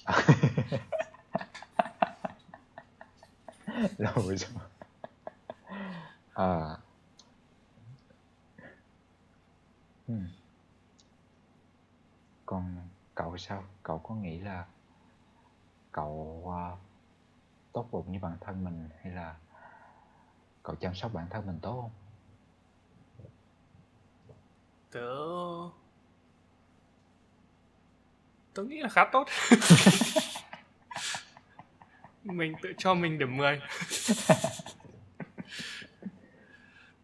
lo 3.97 4.11
vui 4.15 4.37
sống 4.37 4.53
à. 6.33 6.77
Hmm. 10.07 10.27
còn 12.45 12.87
cậu 13.15 13.37
sao? 13.37 13.63
Cậu 13.83 13.99
có 13.99 14.15
nghĩ 14.15 14.39
là 14.39 14.65
cậu 15.91 16.43
uh, 16.45 16.79
tốt 17.73 17.87
bụng 17.91 18.11
như 18.11 18.19
bản 18.19 18.37
thân 18.41 18.63
mình 18.63 18.89
hay 19.01 19.13
là 19.13 19.35
cậu 20.63 20.75
chăm 20.75 20.95
sóc 20.95 21.13
bản 21.13 21.27
thân 21.29 21.47
mình 21.47 21.59
tốt 21.61 21.81
không? 21.81 21.91
Tớ 24.91 25.15
tớ 28.55 28.63
nghĩ 28.63 28.79
là 28.79 28.89
khá 28.89 29.05
tốt 29.11 29.27
mình 32.23 32.53
tự 32.61 32.73
cho 32.77 32.93
mình 32.93 33.19
điểm 33.19 33.37
10 33.37 33.61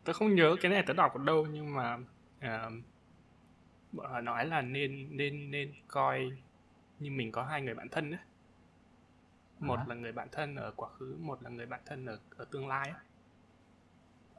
tớ 0.03 0.13
không 0.13 0.35
nhớ 0.35 0.55
cái 0.61 0.71
này 0.71 0.83
tớ 0.87 0.93
đọc 0.93 1.13
ở 1.13 1.23
đâu 1.23 1.47
nhưng 1.51 1.75
mà 1.75 1.97
uh, 2.37 2.73
bọn 3.91 4.11
họ 4.11 4.21
nói 4.21 4.45
là 4.45 4.61
nên 4.61 5.17
nên 5.17 5.51
nên 5.51 5.73
coi 5.87 6.31
như 6.99 7.11
mình 7.11 7.31
có 7.31 7.43
hai 7.43 7.61
người 7.61 7.73
bạn 7.73 7.89
thân 7.89 8.11
ấy. 8.11 8.19
một 9.59 9.79
à. 9.79 9.85
là 9.87 9.95
người 9.95 10.11
bạn 10.11 10.27
thân 10.31 10.55
ở 10.55 10.71
quá 10.75 10.89
khứ 10.89 11.17
một 11.19 11.43
là 11.43 11.49
người 11.49 11.65
bạn 11.65 11.79
thân 11.85 12.05
ở 12.05 12.19
ở 12.37 12.45
tương 12.45 12.67
lai 12.67 12.89
ấy 12.89 12.99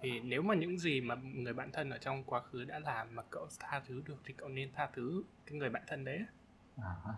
thì 0.02 0.21
nếu 0.21 0.42
mà 0.42 0.54
những 0.54 0.78
gì 0.78 1.00
mà 1.00 1.14
người 1.35 1.52
bạn 1.52 1.73
thân 1.73 1.90
ở 1.90 1.99
trong 1.99 2.25
quá 2.25 2.40
khứ 2.40 2.64
đã 2.64 2.78
làm 2.78 3.14
mà 3.14 3.23
cậu 3.31 3.49
tha 3.59 3.81
thứ 3.87 4.02
được 4.04 4.16
thì 4.25 4.35
cậu 4.37 4.49
nên 4.49 4.73
tha 4.73 4.88
thứ 4.92 5.23
cái 5.47 5.59
người 5.59 5.71
bạn 5.71 5.83
thân 5.87 6.04
đấy 6.04 6.25
à. 6.76 7.14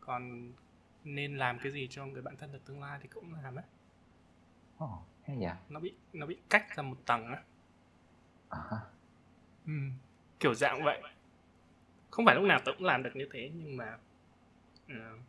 còn 0.00 0.52
nên 1.04 1.36
làm 1.36 1.58
cái 1.58 1.72
gì 1.72 1.86
cho 1.90 2.06
người 2.06 2.22
bạn 2.22 2.36
thân 2.36 2.52
ở 2.52 2.58
tương 2.64 2.80
lai 2.80 2.98
thì 3.02 3.08
cũng 3.08 3.34
làm 3.34 3.56
đấy 3.56 3.64
Ồ, 4.78 5.02
hay 5.22 5.36
vậy? 5.40 5.54
nó 5.68 5.80
bị 5.80 5.94
nó 6.12 6.26
bị 6.26 6.36
cách 6.50 6.76
ra 6.76 6.82
một 6.82 6.96
tầng 7.06 7.26
á 7.26 7.42
à. 8.48 8.80
ừ. 9.66 9.72
kiểu 10.40 10.54
dạng 10.54 10.84
vậy 10.84 11.02
không 12.10 12.24
phải 12.26 12.34
lúc 12.34 12.44
nào 12.44 12.60
tớ 12.64 12.72
cũng 12.72 12.86
làm 12.86 13.02
được 13.02 13.16
như 13.16 13.28
thế 13.32 13.50
nhưng 13.54 13.76
mà 13.76 13.98
uh, 14.92 15.20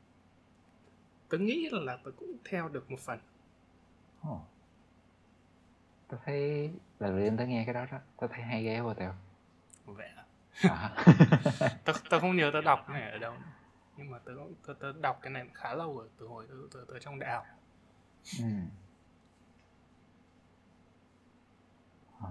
tớ 1.29 1.37
nghĩ 1.37 1.69
là 1.71 1.97
tớ 2.03 2.11
cũng 2.11 2.37
theo 2.45 2.69
được 2.69 2.91
một 2.91 2.99
phần 2.99 3.19
oh 4.29 4.41
tôi 6.07 6.19
thấy 6.25 6.71
lần 6.99 7.11
đầu 7.11 7.19
tiên 7.19 7.37
tớ 7.37 7.45
nghe 7.45 7.65
cái 7.65 7.73
đó 7.73 7.85
đó 7.91 7.97
tớ 8.17 8.27
thấy 8.27 8.41
hay 8.41 8.63
ghê 8.63 8.79
quá 8.79 8.93
tèo 8.93 9.13
vậy 9.85 10.07
à, 10.15 10.24
à. 10.61 10.95
tớ, 11.85 11.93
tớ 12.09 12.19
không 12.19 12.35
nhớ 12.35 12.49
tớ 12.53 12.61
đọc 12.61 12.85
cái 12.87 12.99
này 12.99 13.11
ở 13.11 13.17
đâu 13.17 13.33
nhưng 13.97 14.11
mà 14.11 14.19
tớ, 14.19 14.31
tớ, 14.67 14.73
tớ 14.79 14.93
đọc 15.01 15.19
cái 15.21 15.31
này 15.31 15.45
khá 15.53 15.73
lâu 15.73 15.97
rồi 15.97 16.09
từ 16.19 16.27
hồi 16.27 16.45
tớ, 16.49 16.55
tớ, 16.73 16.85
tớ 16.87 16.99
trong 16.99 17.19
đại 17.19 17.31
học 17.31 17.45
ừ. 18.39 18.45
À. 22.21 22.29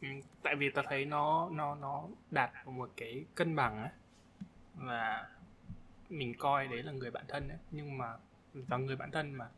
Ừ, 0.00 0.08
tại 0.42 0.56
vì 0.56 0.70
tớ 0.70 0.82
thấy 0.88 1.04
nó 1.04 1.48
nó 1.52 1.74
nó 1.74 2.04
đạt 2.30 2.50
một 2.66 2.90
cái 2.96 3.24
cân 3.34 3.56
bằng 3.56 3.82
ấy 3.82 3.90
và 4.74 5.28
mình 6.10 6.34
coi 6.38 6.68
đấy 6.68 6.82
là 6.82 6.92
người 6.92 7.10
bạn 7.10 7.24
thân 7.28 7.48
ấy 7.48 7.58
nhưng 7.70 7.98
mà 7.98 8.16
và 8.54 8.76
người 8.76 8.96
bạn 8.96 9.10
thân 9.10 9.32
mà 9.32 9.48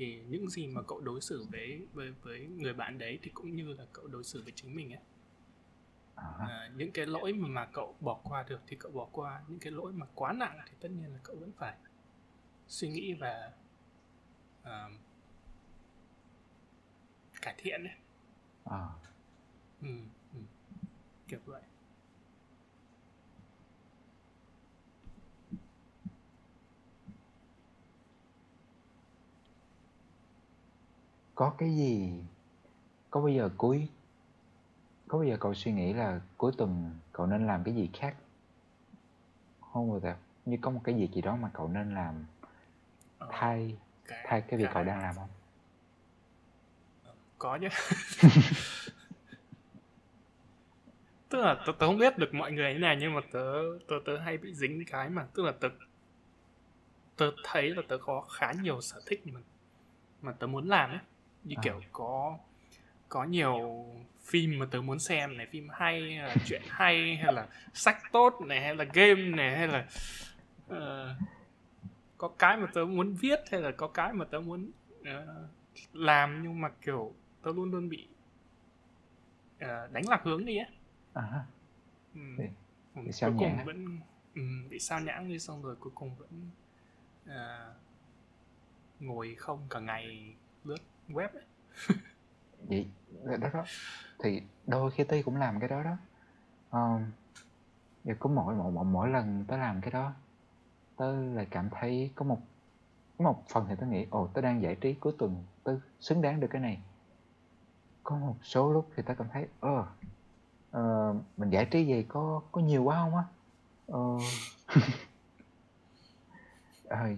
thì 0.00 0.22
những 0.28 0.50
gì 0.50 0.66
mà 0.66 0.82
cậu 0.88 1.00
đối 1.00 1.20
xử 1.20 1.46
với 1.50 1.86
với 1.92 2.12
với 2.22 2.46
người 2.46 2.74
bạn 2.74 2.98
đấy 2.98 3.18
thì 3.22 3.30
cũng 3.34 3.56
như 3.56 3.72
là 3.72 3.84
cậu 3.92 4.06
đối 4.06 4.24
xử 4.24 4.42
với 4.42 4.52
chính 4.56 4.76
mình 4.76 4.92
ấy 4.92 5.00
à. 6.14 6.70
những 6.76 6.92
cái 6.92 7.06
lỗi 7.06 7.32
mà, 7.32 7.48
mà 7.48 7.66
cậu 7.72 7.96
bỏ 8.00 8.20
qua 8.24 8.44
được 8.48 8.60
thì 8.66 8.76
cậu 8.76 8.92
bỏ 8.92 9.08
qua 9.12 9.42
những 9.48 9.58
cái 9.58 9.72
lỗi 9.72 9.92
mà 9.92 10.06
quá 10.14 10.32
nặng 10.32 10.58
thì 10.66 10.72
tất 10.80 10.88
nhiên 10.90 11.12
là 11.12 11.18
cậu 11.22 11.36
vẫn 11.36 11.52
phải 11.52 11.76
suy 12.68 12.88
nghĩ 12.88 13.14
và 13.14 13.52
uh, 14.62 14.92
cải 17.42 17.54
thiện 17.58 17.84
đấy 17.84 17.94
à. 18.64 18.88
ừ, 19.82 19.88
ừ. 20.34 20.40
kiểu 21.28 21.40
vậy 21.46 21.62
có 31.40 31.54
cái 31.58 31.76
gì? 31.76 32.12
Có 33.10 33.20
bao 33.20 33.28
giờ 33.28 33.50
cuối 33.56 33.88
có 35.08 35.18
bao 35.18 35.24
giờ 35.28 35.36
cậu 35.40 35.54
suy 35.54 35.72
nghĩ 35.72 35.92
là 35.92 36.20
cuối 36.36 36.52
tuần 36.58 36.98
cậu 37.12 37.26
nên 37.26 37.46
làm 37.46 37.64
cái 37.64 37.74
gì 37.74 37.90
khác? 37.92 38.16
Không 39.60 39.90
bao 39.90 40.00
giờ. 40.00 40.16
Như 40.46 40.56
có 40.60 40.70
một 40.70 40.80
cái 40.84 40.94
việc 40.94 41.10
gì 41.12 41.20
đó 41.20 41.36
mà 41.36 41.50
cậu 41.54 41.68
nên 41.68 41.94
làm. 41.94 42.24
Ờ, 43.18 43.28
thay 43.32 43.76
cái, 44.06 44.24
thay 44.28 44.40
cái 44.40 44.58
việc 44.58 44.64
cái... 44.64 44.74
cậu 44.74 44.84
đang 44.84 45.00
làm 45.00 45.14
không? 45.14 45.28
Có 47.38 47.58
chứ. 47.60 47.68
Tức 51.28 51.38
là 51.38 51.54
tớ, 51.66 51.72
tớ 51.78 51.86
không 51.86 51.98
biết 51.98 52.18
được 52.18 52.34
mọi 52.34 52.52
người 52.52 52.72
thế 52.72 52.78
này 52.78 52.96
nhưng 53.00 53.14
mà 53.14 53.20
tớ 53.32 53.62
tớ 53.88 53.96
tớ 54.06 54.18
hay 54.18 54.38
bị 54.38 54.54
dính 54.54 54.84
cái 54.86 55.10
mà. 55.10 55.26
Tức 55.34 55.42
là 55.42 55.52
tớ 55.52 55.68
tớ 57.16 57.30
thấy 57.44 57.70
là 57.70 57.82
tớ 57.88 57.98
có 57.98 58.20
khá 58.20 58.52
nhiều 58.62 58.80
sở 58.80 59.00
thích 59.06 59.26
mà 59.26 59.40
mà 60.22 60.32
tớ 60.32 60.46
muốn 60.46 60.68
làm 60.68 60.90
ấy 60.90 61.00
như 61.44 61.54
à. 61.58 61.60
kiểu 61.64 61.80
có 61.92 62.38
có 63.08 63.24
nhiều 63.24 63.86
phim 64.20 64.58
mà 64.58 64.66
tớ 64.70 64.80
muốn 64.80 64.98
xem 64.98 65.36
này 65.36 65.46
phim 65.50 65.68
hay 65.72 66.00
hay 66.00 66.28
là 66.28 66.34
chuyện 66.46 66.62
hay 66.68 67.16
hay 67.16 67.32
là 67.32 67.46
sách 67.74 67.98
tốt 68.12 68.40
này 68.40 68.60
hay 68.60 68.74
là 68.74 68.84
game 68.84 69.22
này 69.22 69.56
hay 69.56 69.68
là 69.68 69.86
uh, 70.72 71.16
có 72.18 72.28
cái 72.38 72.56
mà 72.56 72.66
tớ 72.74 72.84
muốn 72.84 73.14
viết 73.14 73.40
hay 73.50 73.60
là 73.60 73.70
có 73.70 73.88
cái 73.88 74.12
mà 74.12 74.24
tớ 74.24 74.40
muốn 74.40 74.70
uh, 75.00 75.06
làm 75.92 76.42
nhưng 76.42 76.60
mà 76.60 76.68
kiểu 76.82 77.14
tớ 77.42 77.52
luôn 77.52 77.70
luôn 77.70 77.88
bị 77.88 78.08
uh, 79.64 79.92
đánh 79.92 80.08
lạc 80.08 80.20
hướng 80.24 80.44
đi 80.44 80.56
á 80.56 80.66
à. 81.12 81.44
ừ. 82.14 82.20
Cuối 82.94 83.32
cùng 83.38 83.64
vẫn 83.64 83.98
um, 84.34 84.68
bị 84.68 84.78
sao 84.78 85.00
nhãng 85.00 85.28
đi 85.28 85.38
xong 85.38 85.62
rồi 85.62 85.76
cuối 85.76 85.92
cùng 85.94 86.16
vẫn 86.16 86.50
uh, 87.24 87.76
ngồi 89.00 89.34
không 89.34 89.66
cả 89.70 89.80
ngày 89.80 90.34
lướt 90.64 90.80
web 91.12 91.28
ấy. 91.28 91.44
vậy 93.22 93.38
đó 93.38 93.48
đó 93.52 93.64
thì 94.18 94.42
đôi 94.66 94.90
khi 94.90 95.04
ty 95.04 95.22
cũng 95.22 95.36
làm 95.36 95.60
cái 95.60 95.68
đó 95.68 95.82
đó. 95.82 95.96
Um, 96.70 97.04
và 98.04 98.14
có 98.18 98.30
mỗi 98.30 98.54
mỗi 98.54 98.72
mỗi 98.72 98.84
mỗi 98.84 99.08
lần 99.08 99.44
tớ 99.48 99.56
làm 99.56 99.80
cái 99.80 99.90
đó 99.90 100.12
tớ 100.96 101.12
lại 101.12 101.46
cảm 101.50 101.70
thấy 101.70 102.10
có 102.14 102.24
một 102.24 102.38
có 103.18 103.24
một 103.24 103.44
phần 103.48 103.66
thì 103.68 103.74
tớ 103.80 103.86
nghĩ 103.86 104.06
ồ 104.10 104.26
tớ 104.26 104.40
đang 104.40 104.62
giải 104.62 104.74
trí 104.74 104.94
cuối 104.94 105.12
tuần 105.18 105.44
tớ 105.64 105.78
xứng 106.00 106.22
đáng 106.22 106.40
được 106.40 106.48
cái 106.50 106.62
này. 106.62 106.82
Có 108.02 108.16
một 108.16 108.36
số 108.42 108.72
lúc 108.72 108.90
thì 108.96 109.02
tớ 109.06 109.14
cảm 109.14 109.28
thấy 109.32 109.48
ơ 109.60 109.86
ờ, 110.70 111.14
mình 111.36 111.50
giải 111.50 111.64
trí 111.64 111.84
gì 111.86 112.02
có 112.08 112.42
có 112.52 112.60
nhiều 112.60 112.82
quá 112.82 112.96
không 112.96 113.16
á? 113.16 113.24
Ờ, 113.86 114.00
ờ, 116.88 117.08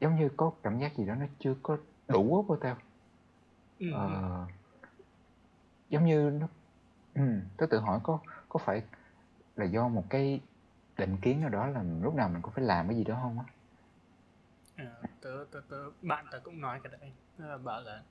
giống 0.00 0.16
như 0.16 0.28
có 0.36 0.52
cảm 0.62 0.78
giác 0.78 0.96
gì 0.96 1.06
đó 1.06 1.14
nó 1.14 1.26
chưa 1.38 1.54
có 1.62 1.76
đủ 2.08 2.46
á 2.48 2.56
tao 2.60 2.76
ờ, 3.92 4.46
giống 5.88 6.04
như 6.04 6.30
nó 6.40 6.48
ừ, 7.14 7.40
tớ 7.56 7.66
tự 7.66 7.78
hỏi 7.78 8.00
có 8.02 8.18
có 8.48 8.58
phải 8.58 8.82
là 9.56 9.64
do 9.64 9.88
một 9.88 10.04
cái 10.10 10.40
định 10.96 11.16
kiến 11.22 11.40
nào 11.40 11.50
đó 11.50 11.66
là 11.66 11.82
lúc 12.02 12.14
nào 12.14 12.28
mình 12.28 12.42
cũng 12.42 12.52
phải 12.52 12.64
làm 12.64 12.88
cái 12.88 12.96
gì 12.96 13.04
đó 13.04 13.18
không 13.22 13.38
á 13.38 13.44
à, 14.76 15.08
tớ, 15.20 15.44
tớ, 15.50 15.60
tớ 15.68 15.90
bạn 16.02 16.26
tớ 16.30 16.40
cũng 16.40 16.60
nói 16.60 16.80
cái 16.84 16.92
đấy 17.00 17.12
là 17.38 17.58
bảo 17.58 17.80
là 17.80 18.02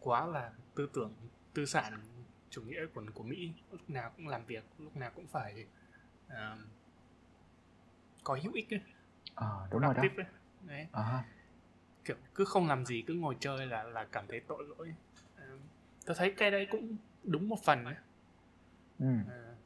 quá 0.00 0.26
là 0.26 0.52
tư 0.74 0.88
tưởng 0.94 1.12
tư 1.54 1.66
sản 1.66 2.00
chủ 2.50 2.62
nghĩa 2.62 2.86
của 2.94 3.02
của 3.14 3.22
Mỹ 3.22 3.52
lúc 3.70 3.90
nào 3.90 4.10
cũng 4.16 4.28
làm 4.28 4.44
việc 4.44 4.64
lúc 4.78 4.96
nào 4.96 5.10
cũng 5.14 5.26
phải 5.26 5.66
uh, 6.26 6.58
có 8.24 8.38
hữu 8.42 8.52
ích 8.52 8.74
ấy. 8.74 8.80
À, 9.34 9.46
đúng 9.70 9.80
rồi 9.80 9.94
đó. 9.94 10.02
Ấy. 10.02 10.26
Đấy. 10.60 10.86
À. 10.92 11.24
kiểu 12.04 12.16
cứ 12.34 12.44
không 12.44 12.68
làm 12.68 12.86
gì 12.86 13.02
cứ 13.06 13.14
ngồi 13.14 13.36
chơi 13.40 13.66
là 13.66 13.82
là 13.82 14.04
cảm 14.12 14.24
thấy 14.28 14.40
tội 14.40 14.64
lỗi 14.64 14.94
uh, 15.34 15.60
tôi 16.06 16.16
thấy 16.18 16.34
cái 16.36 16.50
đấy 16.50 16.66
cũng 16.70 16.96
đúng 17.24 17.48
một 17.48 17.58
phần 17.64 17.84
đấy 17.84 17.94
ừ. 18.98 19.06
uh, 19.22 19.58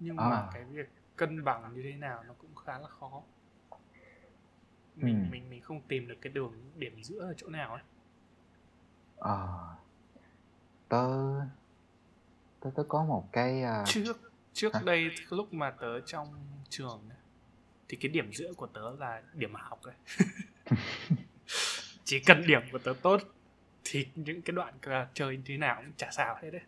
nhưng 0.00 0.16
à. 0.16 0.28
mà 0.28 0.48
cái 0.54 0.64
việc 0.64 0.90
cân 1.16 1.44
bằng 1.44 1.74
như 1.74 1.82
thế 1.82 1.92
nào 1.92 2.24
nó 2.24 2.34
cũng 2.38 2.54
khá 2.54 2.78
là 2.78 2.88
khó 2.88 3.22
mình 4.96 5.24
ừ. 5.24 5.30
mình 5.30 5.50
mình 5.50 5.62
không 5.62 5.80
tìm 5.88 6.08
được 6.08 6.16
cái 6.20 6.32
đường 6.32 6.52
điểm 6.76 7.02
giữa 7.02 7.18
ở 7.18 7.34
chỗ 7.36 7.48
nào 7.48 7.72
ấy 7.72 7.82
ờ 9.16 9.74
tớ 10.88 11.08
tớ 12.60 12.70
tớ 12.74 12.84
có 12.88 13.04
một 13.04 13.28
cái 13.32 13.62
uh... 13.82 13.88
trước 13.88 14.32
trước 14.52 14.74
Hả? 14.74 14.80
đây 14.84 15.10
lúc 15.30 15.54
mà 15.54 15.70
tớ 15.70 16.00
trong 16.00 16.28
trường 16.68 17.00
thì 17.88 17.96
cái 17.96 18.08
điểm 18.08 18.32
giữa 18.32 18.52
của 18.56 18.66
tớ 18.66 18.96
là 18.98 19.22
điểm 19.34 19.54
học 19.54 19.80
ấy 19.82 19.94
chỉ 22.04 22.20
cần 22.20 22.46
điểm 22.46 22.62
của 22.72 22.78
tớ 22.78 22.92
tốt 23.02 23.22
thì 23.84 24.06
những 24.14 24.42
cái 24.42 24.54
đoạn 24.54 24.74
chơi 25.14 25.42
thế 25.44 25.56
nào 25.56 25.76
cũng 25.76 25.92
chả 25.96 26.10
sao 26.10 26.36
hết 26.42 26.50
đấy 26.50 26.62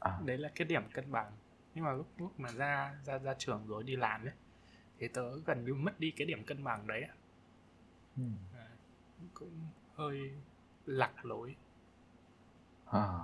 à. 0.00 0.18
đấy 0.24 0.38
là 0.38 0.50
cái 0.54 0.66
điểm 0.66 0.82
cân 0.92 1.12
bằng 1.12 1.32
nhưng 1.74 1.84
mà 1.84 1.92
lúc 1.92 2.06
lúc 2.18 2.40
mà 2.40 2.48
ra 2.52 2.94
ra 3.04 3.18
ra 3.18 3.34
trường 3.38 3.66
rồi 3.66 3.82
đi 3.82 3.96
làm 3.96 4.24
ấy 4.24 4.34
thì 4.98 5.08
tớ 5.08 5.38
gần 5.46 5.64
như 5.64 5.74
mất 5.74 6.00
đi 6.00 6.10
cái 6.10 6.26
điểm 6.26 6.44
cân 6.44 6.64
bằng 6.64 6.86
đấy 6.86 7.06
ừ. 8.16 8.22
à, 8.54 8.66
cũng 9.34 9.68
hơi 9.94 10.30
lạc 10.86 11.24
lối 11.24 11.56
à. 12.86 13.18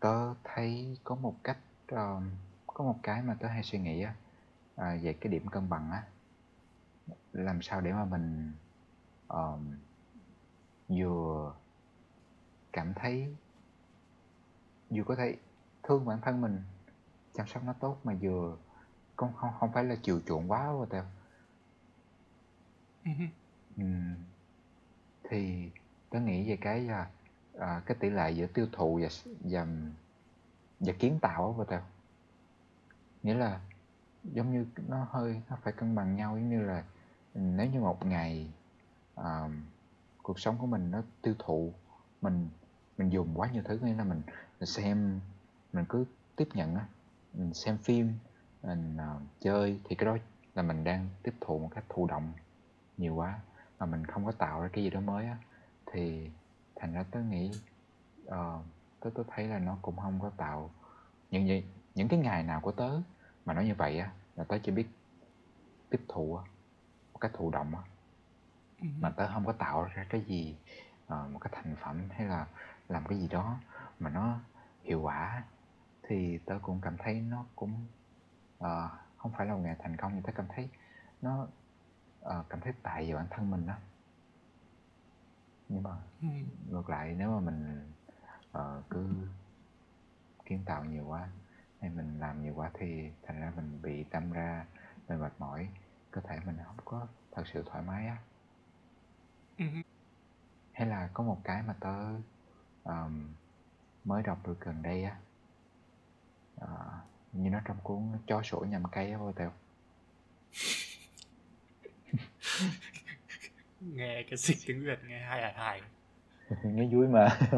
tớ 0.00 0.34
thấy 0.44 0.98
có 1.04 1.14
một 1.14 1.36
cách 1.44 1.58
uh, 1.92 2.22
có 2.66 2.84
một 2.84 2.98
cái 3.02 3.22
mà 3.22 3.36
tớ 3.40 3.48
hay 3.48 3.62
suy 3.62 3.78
nghĩ 3.78 4.02
á 4.02 4.14
à, 4.80 4.98
về 5.02 5.12
cái 5.12 5.32
điểm 5.32 5.48
cân 5.48 5.68
bằng 5.68 5.90
á 5.90 6.04
làm 7.32 7.62
sao 7.62 7.80
để 7.80 7.92
mà 7.92 8.04
mình 8.04 8.52
uh, 9.32 9.60
vừa 10.88 11.54
cảm 12.72 12.94
thấy 12.94 13.34
vừa 14.90 15.04
có 15.04 15.16
thể 15.16 15.36
thương 15.82 16.04
bản 16.04 16.20
thân 16.22 16.40
mình 16.40 16.62
chăm 17.34 17.46
sóc 17.46 17.64
nó 17.64 17.72
tốt 17.72 17.98
mà 18.04 18.14
vừa 18.20 18.56
không 19.16 19.32
không 19.36 19.50
không 19.60 19.72
phải 19.72 19.84
là 19.84 19.96
chiều 20.02 20.20
chuộng 20.26 20.50
quá 20.50 20.66
rồi 20.66 20.86
tao 20.90 21.04
ừ. 23.76 23.82
thì 25.24 25.70
tớ 26.10 26.20
nghĩ 26.20 26.48
về 26.48 26.56
cái 26.56 26.80
là 26.80 27.10
à, 27.58 27.82
cái 27.86 27.96
tỷ 28.00 28.10
lệ 28.10 28.30
giữa 28.30 28.46
tiêu 28.46 28.66
thụ 28.72 29.00
và 29.02 29.08
và 29.40 29.66
và 30.80 30.92
kiến 30.98 31.18
tạo 31.22 31.52
vào 31.52 31.66
tao 31.66 31.82
nghĩa 33.22 33.34
là 33.34 33.60
giống 34.24 34.52
như 34.52 34.66
nó 34.88 35.06
hơi 35.10 35.42
nó 35.50 35.56
phải 35.62 35.72
cân 35.72 35.94
bằng 35.94 36.16
nhau 36.16 36.36
giống 36.36 36.50
như 36.50 36.62
là 36.62 36.84
nếu 37.34 37.66
như 37.66 37.80
một 37.80 38.06
ngày 38.06 38.50
uh, 39.20 39.50
cuộc 40.22 40.40
sống 40.40 40.58
của 40.58 40.66
mình 40.66 40.90
nó 40.90 41.02
tiêu 41.22 41.34
thụ 41.38 41.72
mình 42.22 42.48
mình 42.98 43.10
dùng 43.10 43.28
quá 43.34 43.50
nhiều 43.52 43.62
thứ 43.64 43.78
nên 43.82 43.96
là 43.96 44.04
mình, 44.04 44.22
mình 44.60 44.66
xem 44.66 45.20
mình 45.72 45.84
cứ 45.88 46.04
tiếp 46.36 46.48
nhận 46.54 46.74
á 46.74 46.86
mình 47.34 47.54
xem 47.54 47.78
phim 47.78 48.12
mình 48.62 48.96
uh, 48.96 49.22
chơi 49.40 49.80
thì 49.84 49.96
cái 49.96 50.06
đó 50.06 50.16
là 50.54 50.62
mình 50.62 50.84
đang 50.84 51.08
tiếp 51.22 51.34
thụ 51.40 51.58
một 51.58 51.70
cách 51.74 51.84
thụ 51.88 52.06
động 52.06 52.32
nhiều 52.96 53.14
quá 53.14 53.40
mà 53.78 53.86
mình 53.86 54.06
không 54.06 54.24
có 54.26 54.32
tạo 54.32 54.60
ra 54.60 54.68
cái 54.72 54.84
gì 54.84 54.90
đó 54.90 55.00
mới 55.00 55.26
á. 55.26 55.36
Thì 55.92 56.30
thành 56.76 56.92
ra 56.92 57.04
tớ 57.10 57.20
nghĩ 57.20 57.50
uh, 58.26 58.64
tớ 59.00 59.10
tớ 59.14 59.22
thấy 59.28 59.46
là 59.46 59.58
nó 59.58 59.78
cũng 59.82 59.96
không 59.96 60.20
có 60.20 60.30
tạo 60.36 60.70
những 61.30 61.48
gì 61.48 61.64
những 61.94 62.08
cái 62.08 62.18
ngày 62.18 62.42
nào 62.42 62.60
của 62.60 62.72
tớ 62.72 63.00
mà 63.50 63.54
nói 63.54 63.64
như 63.66 63.74
vậy 63.74 63.98
á 63.98 64.10
là 64.36 64.44
tớ 64.44 64.58
chỉ 64.62 64.72
biết 64.72 64.88
tiếp 65.88 66.00
thụ 66.08 66.38
một 67.12 67.18
cách 67.20 67.30
thụ 67.34 67.50
động 67.50 67.74
á 67.74 67.82
ừ. 68.80 68.86
mà 69.00 69.10
tớ 69.10 69.28
không 69.28 69.46
có 69.46 69.52
tạo 69.52 69.84
ra 69.94 70.06
cái 70.08 70.20
gì 70.20 70.56
uh, 71.06 71.30
một 71.30 71.38
cái 71.38 71.52
thành 71.56 71.76
phẩm 71.76 72.08
hay 72.10 72.26
là 72.26 72.46
làm 72.88 73.06
cái 73.06 73.18
gì 73.18 73.28
đó 73.28 73.58
mà 74.00 74.10
nó 74.10 74.38
hiệu 74.82 75.00
quả 75.02 75.44
thì 76.02 76.38
tớ 76.38 76.58
cũng 76.62 76.80
cảm 76.80 76.96
thấy 76.98 77.20
nó 77.20 77.44
cũng 77.56 77.86
uh, 78.58 78.90
không 79.16 79.32
phải 79.36 79.46
là 79.46 79.54
một 79.54 79.60
ngày 79.62 79.76
thành 79.78 79.96
công 79.96 80.12
nhưng 80.14 80.22
tớ 80.22 80.32
cảm 80.34 80.46
thấy 80.48 80.68
nó 81.22 81.46
uh, 82.20 82.46
cảm 82.48 82.60
thấy 82.60 82.72
tại 82.82 83.08
về 83.08 83.14
bản 83.14 83.26
thân 83.30 83.50
mình 83.50 83.66
đó 83.66 83.74
nhưng 85.68 85.82
mà 85.82 85.90
ừ. 86.22 86.28
ngược 86.68 86.90
lại 86.90 87.14
nếu 87.18 87.30
mà 87.30 87.40
mình 87.40 87.92
uh, 88.58 88.90
cứ 88.90 89.06
kiến 90.44 90.62
tạo 90.66 90.84
nhiều 90.84 91.06
quá 91.06 91.28
hay 91.80 91.90
mình 91.90 92.20
làm 92.20 92.42
nhiều 92.42 92.54
quá 92.56 92.70
thì 92.74 93.10
thành 93.22 93.40
ra 93.40 93.52
mình 93.56 93.82
bị 93.82 94.04
tâm 94.04 94.32
ra 94.32 94.66
mình 95.08 95.20
mệt 95.20 95.32
mỏi. 95.38 95.68
Cơ 96.10 96.20
thể 96.20 96.38
mình 96.46 96.56
không 96.66 96.76
có 96.84 97.06
thật 97.32 97.42
sự 97.52 97.64
thoải 97.66 97.82
mái 97.82 98.06
á. 98.06 98.16
Ừ. 99.58 99.64
hay 100.72 100.88
là 100.88 101.10
có 101.14 101.24
một 101.24 101.40
cái 101.44 101.62
mà 101.62 101.74
tớ 101.80 101.96
um, 102.84 103.34
mới 104.04 104.22
đọc 104.22 104.46
được 104.46 104.60
gần 104.60 104.82
đây 104.82 105.04
á 105.04 105.16
uh, 106.64 106.68
như 107.32 107.50
nó 107.50 107.60
trong 107.64 107.76
cuốn 107.82 108.12
chó 108.26 108.42
sủa 108.42 108.60
nhầm 108.60 108.82
cây 108.92 109.12
á 109.12 109.18
vô 109.18 109.32
tèo. 109.32 109.52
Nghe 113.80 114.22
cái 114.22 114.36
dịch 114.36 114.58
tiếng 114.66 114.84
việt 114.84 114.98
nghe 115.06 115.20
hay 115.20 115.42
hài 115.42 115.52
hài. 115.52 115.82
Nghe 116.64 116.88
vui 116.92 117.08
mà. 117.08 117.38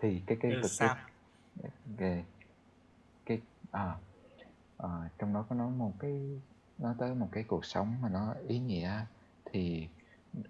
Thì 0.00 0.22
cái 0.26 0.38
cái 0.40 0.52
cực 0.62 0.70
sao? 0.70 0.96
Cái 1.96 2.24
à, 3.72 3.96
à, 4.78 4.88
trong 5.18 5.34
đó 5.34 5.46
có 5.48 5.56
nói 5.56 5.70
một 5.70 5.92
cái 5.98 6.40
nói 6.78 6.94
tới 6.98 7.14
một 7.14 7.28
cái 7.32 7.44
cuộc 7.44 7.64
sống 7.64 7.96
mà 8.02 8.08
nó 8.08 8.34
ý 8.48 8.58
nghĩa 8.58 9.04
thì 9.44 9.88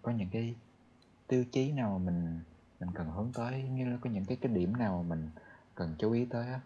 có 0.03 0.13
những 0.13 0.29
cái 0.33 0.55
tiêu 1.27 1.45
chí 1.53 1.73
nào 1.73 1.99
mà 1.99 2.05
mình 2.05 2.41
mình 2.81 2.91
cần 2.95 3.11
hướng 3.11 3.33
tới 3.35 3.63
như 3.63 3.91
là 3.91 3.99
có 4.01 4.11
những 4.11 4.25
cái 4.25 4.37
cái 4.41 4.53
điểm 4.53 4.77
nào 4.77 5.03
mà 5.03 5.09
mình 5.09 5.31
cần 5.75 5.95
chú 5.99 6.13
ý 6.13 6.25
tới 6.25 6.47
á? 6.47 6.61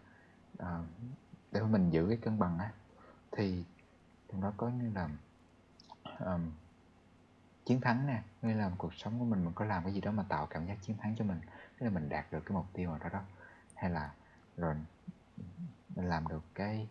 À, 0.57 0.83
để 1.51 1.61
mình 1.61 1.89
giữ 1.89 2.05
cái 2.09 2.17
cân 2.17 2.39
bằng 2.39 2.59
á 2.59 2.71
thì 3.31 3.63
trong 4.31 4.41
đó 4.41 4.53
có 4.57 4.69
như 4.69 4.91
là 4.95 5.09
um, 6.19 6.51
chiến 7.65 7.81
thắng 7.81 8.07
nè 8.07 8.23
như 8.41 8.53
là 8.53 8.71
cuộc 8.77 8.93
sống 8.93 9.19
của 9.19 9.25
mình 9.25 9.45
mình 9.45 9.53
có 9.53 9.65
làm 9.65 9.83
cái 9.83 9.93
gì 9.93 10.01
đó 10.01 10.11
mà 10.11 10.23
tạo 10.29 10.45
cảm 10.45 10.67
giác 10.67 10.77
chiến 10.81 10.97
thắng 10.97 11.15
cho 11.17 11.25
mình 11.25 11.39
tức 11.79 11.85
là 11.85 11.89
mình 11.89 12.09
đạt 12.09 12.31
được 12.31 12.39
cái 12.45 12.55
mục 12.55 12.65
tiêu 12.73 12.89
nào 12.89 12.99
đó 12.99 13.09
đó 13.13 13.21
hay 13.75 13.91
là 13.91 14.11
rồi 14.57 14.75
mình 15.97 16.09
làm 16.09 16.27
được 16.27 16.43
cái 16.55 16.87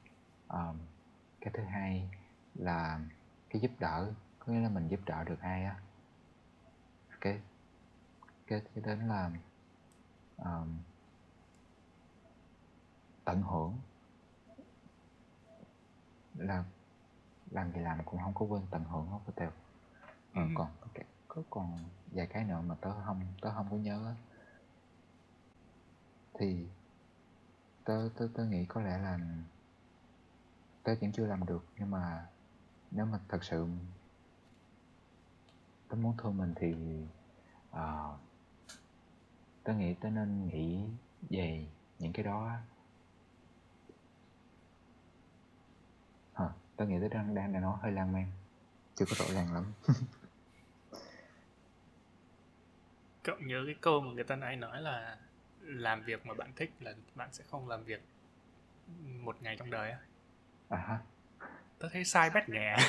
um, 0.49 0.79
cái 1.41 1.51
thứ 1.55 1.63
hai 1.63 2.09
là 2.55 3.01
cái 3.51 3.61
giúp 3.61 3.71
đỡ 3.79 4.13
có 4.39 4.53
nghĩa 4.53 4.61
là 4.61 4.69
mình 4.69 4.89
giúp 4.89 5.01
đỡ 5.07 5.25
được 5.25 5.41
ai 5.41 5.65
á. 5.65 5.77
Cái 7.21 7.41
cái 8.47 8.61
cái 8.75 8.85
đến 8.85 9.09
là 9.09 9.31
um, 10.37 10.79
tận 13.25 13.43
hưởng. 13.43 13.79
Là 16.35 16.65
làm 17.51 17.73
gì 17.73 17.81
làm 17.81 17.99
cũng 18.05 18.21
không 18.21 18.35
có 18.35 18.47
quên 18.47 18.63
tận 18.71 18.85
hưởng 18.85 19.07
không 19.11 19.23
có 19.27 19.33
tèo. 19.37 19.51
Ừ. 20.35 20.41
còn 20.55 20.69
có, 20.81 20.89
có 21.29 21.43
còn 21.51 21.79
vài 22.13 22.27
cái 22.27 22.45
nữa 22.45 22.61
mà 22.67 22.75
tớ 22.81 22.91
không 23.05 23.27
tớ 23.41 23.51
không 23.55 23.67
có 23.71 23.77
nhớ 23.77 24.15
thì 26.39 26.67
tớ, 27.87 28.09
tớ, 28.17 28.29
tớ 28.35 28.45
nghĩ 28.45 28.65
có 28.65 28.81
lẽ 28.81 28.99
là 28.99 29.19
tớ 30.83 30.95
vẫn 31.01 31.13
chưa 31.13 31.27
làm 31.27 31.47
được 31.47 31.65
nhưng 31.79 31.91
mà 31.91 32.27
nếu 32.91 33.07
mà 33.07 33.21
thật 33.29 33.45
sự 33.45 33.67
tớ 35.89 35.97
muốn 35.97 36.17
thương 36.19 36.37
mình 36.37 36.55
thì 36.57 36.75
uh, 37.71 38.21
tớ 39.65 39.75
nghĩ 39.75 39.95
tớ 39.95 40.11
nên 40.11 40.49
nghĩ 40.49 40.85
về 41.31 41.67
những 41.99 42.13
cái 42.13 42.25
đó 42.25 42.53
Hả, 46.35 46.49
tớ 46.77 46.87
nghĩ 46.87 46.97
tớ 47.01 47.09
đang 47.09 47.35
đang, 47.35 47.53
đang 47.53 47.63
nói 47.63 47.79
hơi 47.83 47.93
lan 47.93 48.13
man 48.13 48.27
chưa 48.95 49.05
có 49.05 49.15
rõ 49.19 49.25
ràng 49.35 49.55
lắm. 49.55 49.73
Cậu 53.23 53.37
nhớ 53.39 53.63
cái 53.67 53.75
câu 53.81 54.01
mà 54.01 54.13
người 54.13 54.25
ta 54.25 54.37
nãy 54.37 54.57
nói 54.57 54.83
là 54.83 55.19
làm 55.67 56.03
việc 56.03 56.27
mà 56.27 56.35
bạn 56.35 56.53
thích 56.57 56.71
là 56.81 56.95
bạn 57.15 57.29
sẽ 57.33 57.45
không 57.51 57.69
làm 57.69 57.85
việc 57.85 58.01
một 59.03 59.43
ngày 59.43 59.57
trong 59.59 59.71
đời 59.71 59.91
á. 59.91 59.99
À 60.69 60.79
ha. 60.79 60.99
Tớ 61.79 61.89
thấy 61.93 62.05
sai 62.05 62.31
bét 62.31 62.49
nhẹ 62.49 62.77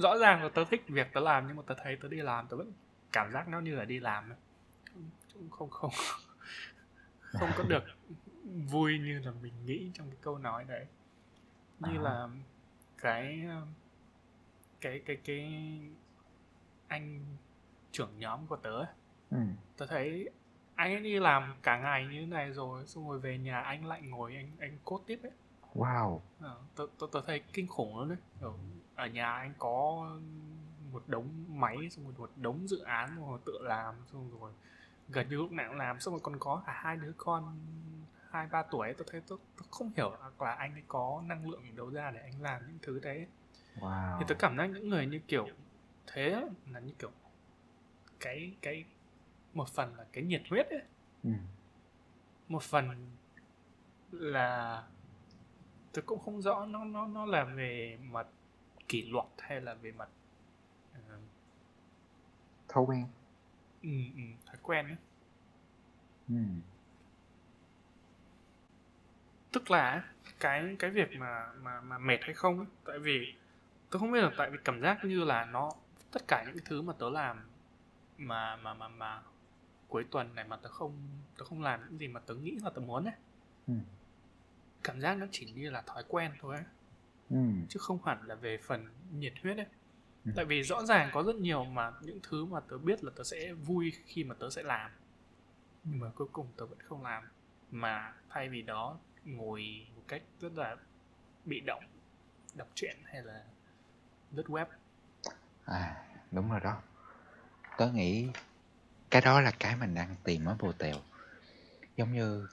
rõ 0.00 0.18
ràng 0.18 0.42
là 0.42 0.48
tớ 0.48 0.64
thích 0.64 0.84
việc 0.88 1.12
tớ 1.12 1.20
làm 1.20 1.46
nhưng 1.46 1.56
mà 1.56 1.62
tớ 1.66 1.74
thấy 1.82 1.96
tớ 1.96 2.08
đi 2.08 2.16
làm 2.16 2.46
tớ 2.48 2.56
vẫn 2.56 2.72
cảm 3.12 3.32
giác 3.32 3.48
nó 3.48 3.60
như 3.60 3.74
là 3.74 3.84
đi 3.84 4.00
làm 4.00 4.32
không 5.50 5.50
không 5.50 5.70
không 5.70 5.90
không 7.32 7.50
có 7.56 7.64
được 7.68 7.84
vui 8.44 8.98
như 8.98 9.18
là 9.18 9.32
mình 9.42 9.52
nghĩ 9.66 9.90
trong 9.94 10.10
cái 10.10 10.18
câu 10.20 10.38
nói 10.38 10.64
đấy. 10.64 10.86
Như 11.80 11.98
à. 11.98 12.02
là 12.02 12.28
cái 12.98 13.46
cái 14.80 15.02
cái 15.06 15.16
cái 15.24 15.80
anh 16.88 17.20
trưởng 17.92 18.18
nhóm 18.18 18.46
của 18.46 18.56
tớ 18.56 18.84
ừ. 19.30 19.38
tớ 19.76 19.86
thấy 19.86 20.30
anh 20.74 20.92
ấy 20.92 21.00
đi 21.00 21.18
làm 21.18 21.54
cả 21.62 21.78
ngày 21.78 22.06
như 22.06 22.20
thế 22.20 22.26
này 22.26 22.50
rồi 22.50 22.86
xong 22.86 23.08
rồi 23.08 23.18
về 23.18 23.38
nhà 23.38 23.60
anh 23.60 23.86
lại 23.86 24.02
ngồi 24.02 24.34
anh 24.34 24.50
anh 24.58 24.78
cốt 24.84 25.00
tiếp 25.06 25.20
ấy. 25.22 25.32
Wow. 25.74 26.20
À, 26.40 26.50
tớ, 26.76 26.86
tớ, 27.00 27.06
tớ 27.12 27.20
thấy 27.26 27.42
kinh 27.52 27.66
khủng 27.66 27.98
luôn 27.98 28.08
đấy. 28.08 28.18
Ở, 28.40 28.52
ở 28.94 29.06
nhà 29.06 29.32
anh 29.32 29.52
có 29.58 30.06
một 30.92 31.02
đống 31.06 31.28
máy 31.48 31.76
xong 31.90 32.04
rồi 32.04 32.14
một 32.18 32.30
đống 32.36 32.68
dự 32.68 32.78
án 32.78 33.26
rồi 33.26 33.38
tự 33.46 33.58
làm 33.62 33.94
xong 34.12 34.30
rồi 34.40 34.52
gần 35.08 35.28
như 35.28 35.36
lúc 35.36 35.52
nào 35.52 35.68
cũng 35.68 35.78
làm 35.78 36.00
xong 36.00 36.14
rồi 36.14 36.20
còn 36.22 36.38
có 36.38 36.62
cả 36.66 36.80
hai 36.84 36.96
đứa 36.96 37.12
con 37.16 37.58
hai 38.30 38.46
ba 38.46 38.62
tuổi 38.62 38.94
tôi 38.98 39.06
thấy 39.10 39.22
tôi, 39.26 39.38
tôi 39.56 39.66
không 39.70 39.90
hiểu 39.96 40.12
là 40.40 40.52
anh 40.52 40.72
ấy 40.72 40.82
có 40.88 41.22
năng 41.26 41.50
lượng 41.50 41.76
đâu 41.76 41.90
ra 41.90 42.10
để 42.10 42.20
anh 42.20 42.42
làm 42.42 42.62
những 42.66 42.78
thứ 42.82 43.00
đấy. 43.00 43.26
Wow. 43.80 44.18
thì 44.18 44.24
tôi 44.28 44.36
cảm 44.40 44.56
giác 44.56 44.66
những 44.66 44.88
người 44.88 45.06
như 45.06 45.20
kiểu 45.28 45.48
thế 46.06 46.48
là 46.70 46.80
như 46.80 46.92
kiểu 46.98 47.10
cái 48.20 48.52
cái 48.62 48.84
một 49.54 49.68
phần 49.68 49.96
là 49.96 50.06
cái 50.12 50.24
nhiệt 50.24 50.42
huyết 50.50 50.70
ấy 50.70 50.82
ừ. 51.24 51.30
một 52.48 52.62
phần 52.62 53.10
là 54.10 54.82
tôi 55.92 56.02
cũng 56.06 56.18
không 56.18 56.42
rõ 56.42 56.66
nó 56.66 56.84
nó 56.84 57.06
nó 57.06 57.26
là 57.26 57.44
về 57.44 57.98
mặt 58.02 58.26
kỷ 58.88 59.02
luật 59.02 59.26
hay 59.38 59.60
là 59.60 59.74
về 59.74 59.92
mặt 59.92 60.08
uh, 60.98 61.22
thói 62.68 62.84
quen 62.86 63.06
ừ, 63.82 63.88
ừ, 64.14 64.22
thói 64.46 64.56
quen 64.62 64.86
ấy. 64.86 64.96
Ừ. 66.28 66.34
tức 69.52 69.70
là 69.70 70.04
cái 70.40 70.76
cái 70.78 70.90
việc 70.90 71.08
mà 71.18 71.52
mà 71.62 71.80
mà 71.80 71.98
mệt 71.98 72.18
hay 72.20 72.34
không 72.34 72.58
ấy, 72.58 72.66
tại 72.84 72.98
vì 72.98 73.34
tôi 73.90 74.00
không 74.00 74.12
biết 74.12 74.20
là 74.20 74.30
tại 74.38 74.50
vì 74.50 74.58
cảm 74.64 74.80
giác 74.80 75.04
như 75.04 75.24
là 75.24 75.44
nó 75.44 75.72
tất 76.12 76.22
cả 76.28 76.44
những 76.46 76.64
thứ 76.64 76.82
mà 76.82 76.92
tớ 76.98 77.10
làm 77.10 77.50
mà 78.20 78.56
mà 78.56 78.74
mà 78.74 78.88
mà 78.88 79.22
cuối 79.88 80.04
tuần 80.10 80.34
này 80.34 80.44
mà 80.44 80.56
tớ 80.56 80.68
không 80.68 80.92
tớ 81.38 81.44
không 81.44 81.62
làm 81.62 81.80
những 81.80 81.98
gì 81.98 82.08
mà 82.08 82.20
tớ 82.20 82.34
nghĩ 82.34 82.58
là 82.62 82.70
tớ 82.70 82.80
muốn 82.80 83.04
ấy 83.04 83.14
ừ. 83.66 83.74
cảm 84.82 85.00
giác 85.00 85.18
nó 85.18 85.26
chỉ 85.30 85.52
như 85.52 85.70
là 85.70 85.82
thói 85.82 86.04
quen 86.08 86.32
thôi 86.40 86.56
ấy. 86.56 86.64
Ừ. 87.30 87.36
chứ 87.68 87.80
không 87.80 87.98
hẳn 88.04 88.26
là 88.26 88.34
về 88.34 88.58
phần 88.58 88.88
nhiệt 89.12 89.32
huyết 89.42 89.56
ấy 89.56 89.66
ừ. 90.24 90.32
tại 90.36 90.44
vì 90.44 90.62
rõ 90.62 90.84
ràng 90.84 91.10
có 91.12 91.22
rất 91.22 91.36
nhiều 91.36 91.64
mà 91.64 91.92
những 92.02 92.18
thứ 92.22 92.44
mà 92.44 92.60
tớ 92.60 92.78
biết 92.78 93.04
là 93.04 93.10
tớ 93.16 93.24
sẽ 93.24 93.52
vui 93.52 93.92
khi 94.04 94.24
mà 94.24 94.34
tớ 94.34 94.50
sẽ 94.50 94.62
làm 94.62 94.90
nhưng 95.84 96.00
mà 96.00 96.10
cuối 96.14 96.28
cùng 96.32 96.46
tớ 96.56 96.66
vẫn 96.66 96.78
không 96.82 97.02
làm 97.02 97.22
mà 97.70 98.14
thay 98.28 98.48
vì 98.48 98.62
đó 98.62 98.98
ngồi 99.24 99.86
một 99.96 100.02
cách 100.08 100.22
rất 100.40 100.52
là 100.52 100.76
bị 101.44 101.60
động 101.60 101.84
đọc 102.54 102.68
truyện 102.74 102.96
hay 103.04 103.22
là 103.22 103.44
lướt 104.32 104.46
web 104.46 104.66
à 105.64 106.06
đúng 106.30 106.50
rồi 106.50 106.60
đó 106.60 106.82
tớ 107.78 107.92
nghĩ 107.92 108.28
cái 109.10 109.22
đó 109.22 109.40
là 109.40 109.52
cái 109.58 109.76
mình 109.76 109.94
đang 109.94 110.16
tìm 110.24 110.44
ở 110.44 110.56
bồ 110.58 110.72
tèo. 110.72 110.96
Giống 111.96 112.12
như 112.12 112.48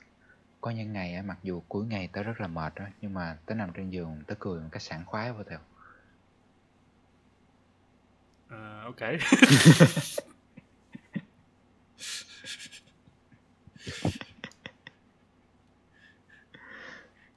có 0.61 0.71
những 0.71 0.93
ngày 0.93 1.21
mặc 1.21 1.37
dù 1.43 1.63
cuối 1.67 1.85
ngày 1.85 2.09
tớ 2.13 2.23
rất 2.23 2.41
là 2.41 2.47
mệt 2.47 2.75
đó 2.75 2.85
nhưng 3.01 3.13
mà 3.13 3.37
tớ 3.45 3.55
nằm 3.55 3.73
trên 3.73 3.89
giường 3.89 4.23
tớ 4.27 4.35
cười 4.39 4.61
một 4.61 4.69
cách 4.71 4.81
sảng 4.81 5.05
khoái 5.05 5.33
vô 5.33 5.43
tèo. 5.43 5.59
Uh, 8.47 8.53
ok. 8.85 8.99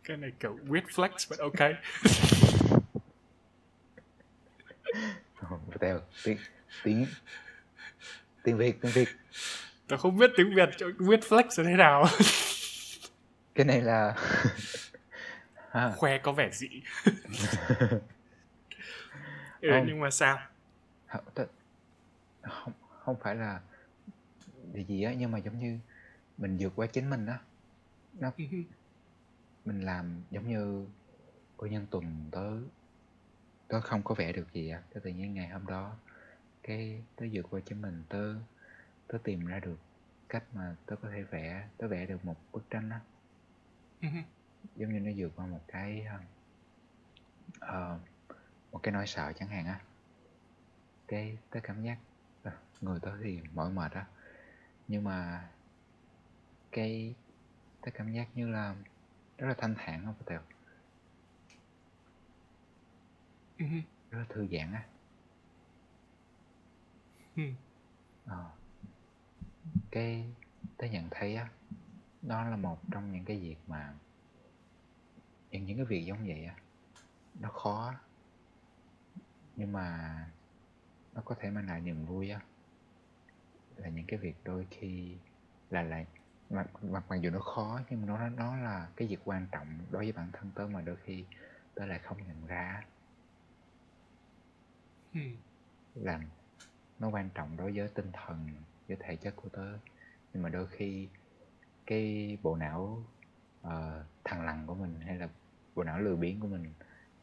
Cái 0.05 0.17
này 0.17 0.33
kiểu 0.41 0.59
weird 0.67 0.87
flex 0.87 1.11
but 1.31 1.39
ok. 1.39 1.61
Tèo 5.81 6.01
tiếng 6.25 6.39
tiếng 6.83 7.07
tiếng 8.43 8.57
việt 8.57 8.81
tiếng 8.81 8.93
việt 8.93 9.09
tao 9.89 9.99
không 9.99 10.17
biết 10.17 10.31
tiếng 10.37 10.55
việt 10.55 10.69
weird 10.79 11.19
flex 11.19 11.45
là 11.57 11.71
thế 11.71 11.77
nào 11.77 12.05
cái 13.55 13.67
này 13.67 13.81
là 13.81 14.15
à. 15.71 15.93
khoe 15.97 16.19
có 16.19 16.33
vẻ 16.33 16.51
dị 16.53 16.69
ừ, 19.61 19.69
không. 19.71 19.85
nhưng 19.87 20.01
mà 20.01 20.11
sao 20.11 20.39
không 22.43 22.73
không 23.05 23.17
phải 23.21 23.35
là 23.35 23.61
gì 24.75 24.85
gì 24.85 25.03
á 25.03 25.13
nhưng 25.19 25.31
mà 25.31 25.39
giống 25.39 25.59
như 25.59 25.79
mình 26.39 26.57
vượt 26.61 26.73
qua 26.77 26.87
chính 26.87 27.11
mình 27.11 27.27
á 27.27 27.39
nó 28.19 28.31
ừ 28.37 28.45
mình 29.65 29.81
làm 29.81 30.23
giống 30.31 30.49
như 30.49 30.87
cô 31.57 31.67
nhân 31.67 31.87
tuần 31.91 32.29
tớ 32.31 32.51
tớ 33.69 33.81
không 33.81 34.03
có 34.03 34.15
vẽ 34.15 34.33
được 34.33 34.53
gì 34.53 34.69
á 34.69 34.79
à. 34.95 35.01
tự 35.05 35.11
nhiên 35.11 35.35
ngày 35.35 35.49
hôm 35.49 35.67
đó 35.67 35.97
cái 36.63 37.03
tớ 37.17 37.27
vượt 37.33 37.47
qua 37.51 37.61
chính 37.61 37.83
mình 37.83 38.03
tớ 38.09 38.35
tớ 39.07 39.19
tìm 39.25 39.47
ra 39.47 39.61
được 39.61 39.79
cách 40.29 40.45
mà 40.53 40.77
tớ 40.87 40.97
có 40.97 41.11
thể 41.11 41.23
vẽ 41.23 41.69
tớ 41.77 41.89
vẽ 41.89 42.07
được 42.07 42.25
một 42.25 42.37
bức 42.53 42.71
tranh 42.71 42.91
á. 42.91 43.01
Giống 44.77 44.93
như 44.93 45.01
nó 45.01 45.11
vượt 45.17 45.33
qua 45.37 45.47
một 45.47 45.61
cái 45.69 46.07
uh, 47.57 48.01
một 48.73 48.79
cái 48.83 48.93
nỗi 48.93 49.07
sợ 49.07 49.33
chẳng 49.33 49.49
hạn 49.49 49.67
á. 49.67 49.81
Cái 51.09 51.39
tớ 51.51 51.61
cảm 51.63 51.83
giác 51.83 51.99
uh, 52.49 52.53
người 52.81 53.01
tớ 53.03 53.17
thì 53.23 53.41
mỏi 53.55 53.71
mệt 53.71 53.93
á. 53.93 54.07
Nhưng 54.89 55.05
mà 55.05 55.49
cái 56.73 57.15
tớ 57.81 57.91
cảm 57.95 58.13
giác 58.13 58.29
như 58.35 58.49
là 58.49 58.75
rất 59.39 59.47
là 59.47 59.55
thanh 59.59 59.75
thản 59.79 60.05
không 60.05 60.15
Tèo 60.27 60.41
ừ. 63.59 63.65
rất 64.11 64.19
là 64.19 64.25
thư 64.29 64.47
giãn 64.53 64.73
á 64.73 64.85
ừ. 67.37 67.43
ờ. 68.27 68.51
cái 69.91 70.25
tớ 70.77 70.87
nhận 70.87 71.09
thấy 71.11 71.37
á 71.37 71.49
đó 72.23 72.45
là 72.45 72.57
một 72.57 72.79
trong 72.91 73.13
những 73.13 73.25
cái 73.25 73.39
việc 73.39 73.57
mà 73.67 73.95
những 75.51 75.65
những 75.65 75.77
cái 75.77 75.87
việc 75.87 76.05
giống 76.05 76.27
vậy 76.27 76.45
á 76.45 76.55
nó 77.41 77.49
khó 77.49 77.95
nhưng 79.57 79.73
mà 79.73 80.15
nó 81.15 81.23
có 81.25 81.35
thể 81.39 81.51
mang 81.51 81.67
lại 81.67 81.81
niềm 81.81 82.07
vui 82.07 82.31
á 82.31 82.41
là 83.77 83.89
những 83.89 84.07
cái 84.07 84.19
việc 84.19 84.35
đôi 84.45 84.67
khi 84.71 85.17
là 85.71 85.83
lại 85.83 86.07
mặc 86.51 86.85
mặc 86.85 87.05
mặc 87.09 87.17
dù 87.17 87.31
nó 87.31 87.41
khó 87.41 87.81
nhưng 87.91 88.01
mà 88.01 88.07
nó 88.07 88.29
nó 88.29 88.57
là 88.57 88.89
cái 88.97 89.09
việc 89.09 89.21
quan 89.25 89.47
trọng 89.53 89.67
đối 89.91 90.03
với 90.03 90.13
bản 90.13 90.29
thân 90.33 90.51
tớ 90.55 90.67
mà 90.67 90.81
đôi 90.81 90.97
khi 90.97 91.25
tớ 91.75 91.87
lại 91.87 91.99
không 91.99 92.19
nhận 92.27 92.47
ra 92.47 92.85
hmm. 95.13 95.37
là 95.95 96.21
nó 97.01 97.09
quan 97.09 97.31
trọng 97.35 97.57
đối 97.57 97.73
với 97.73 97.89
tinh 97.89 98.11
thần 98.13 98.51
với 98.89 98.97
thể 99.01 99.17
chất 99.17 99.37
của 99.37 99.49
tớ. 99.49 99.79
Nhưng 100.33 100.43
mà 100.43 100.49
đôi 100.49 100.67
khi 100.67 101.09
cái 101.87 102.39
bộ 102.43 102.57
não 102.57 103.05
uh, 103.67 103.73
thằng 104.25 104.45
lằn 104.45 104.67
của 104.67 104.75
mình 104.75 105.01
hay 105.01 105.17
là 105.17 105.29
bộ 105.75 105.85
não 105.85 105.99
lười 105.99 106.17
biếng 106.17 106.41
của 106.41 106.49
mình 106.49 106.73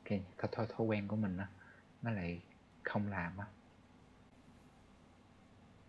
cái 0.06 0.22
thói 0.38 0.68
thói, 0.68 0.88
quen 0.88 1.08
của 1.08 1.16
mình 1.16 1.38
á 1.38 1.48
nó 2.02 2.12
lại 2.12 2.42
không 2.84 3.08
làm 3.08 3.38
á. 3.38 3.46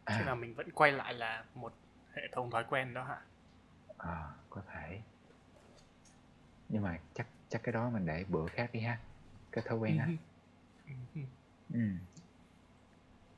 À. 0.04 0.22
là 0.26 0.34
mình 0.34 0.54
vẫn 0.54 0.70
quay 0.70 0.92
lại 0.92 1.14
là 1.14 1.44
một 1.54 1.74
hệ 2.12 2.22
thống 2.32 2.50
thói 2.50 2.64
quen 2.70 2.94
đó 2.94 3.04
hả? 3.04 3.20
À, 3.98 4.30
có 4.50 4.62
thể. 4.72 5.02
Nhưng 6.68 6.82
mà 6.82 6.98
chắc 7.14 7.26
chắc 7.48 7.62
cái 7.62 7.72
đó 7.72 7.90
mình 7.90 8.06
để 8.06 8.24
bữa 8.28 8.46
khác 8.46 8.70
đi 8.72 8.80
ha 8.80 8.98
cái 9.52 9.64
thói 9.68 9.78
quen 9.78 9.98
á. 9.98 10.08
Ừ 11.72 11.80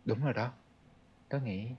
đúng 0.04 0.24
rồi 0.24 0.32
đó. 0.32 0.52
Tớ 1.28 1.40
nghĩ 1.40 1.70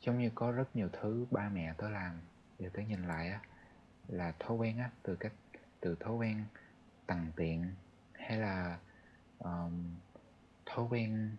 giống 0.00 0.18
như 0.18 0.30
có 0.34 0.52
rất 0.52 0.76
nhiều 0.76 0.88
thứ 0.92 1.26
ba 1.30 1.48
mẹ 1.48 1.74
tớ 1.78 1.90
làm 1.90 2.20
giờ 2.58 2.68
tớ 2.72 2.82
nhìn 2.82 3.02
lại 3.02 3.30
á 3.30 3.40
là 4.08 4.34
thói 4.38 4.56
quen 4.56 4.78
á 4.78 4.90
từ 5.02 5.16
cách 5.16 5.32
từ 5.80 5.96
thói 6.00 6.14
quen 6.14 6.44
tằn 7.06 7.32
tiện 7.36 7.64
hay 8.12 8.38
là 8.38 8.78
um, 9.38 9.94
thói 10.66 10.86
quen 10.90 11.36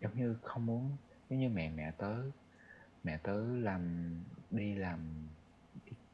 giống 0.00 0.16
như 0.16 0.36
không 0.42 0.66
muốn 0.66 0.96
giống 1.30 1.40
như 1.40 1.48
mẹ 1.48 1.70
mẹ 1.70 1.90
tớ 1.98 2.14
mẹ 3.04 3.18
tớ 3.22 3.42
làm 3.44 4.10
đi 4.50 4.74
làm 4.74 5.28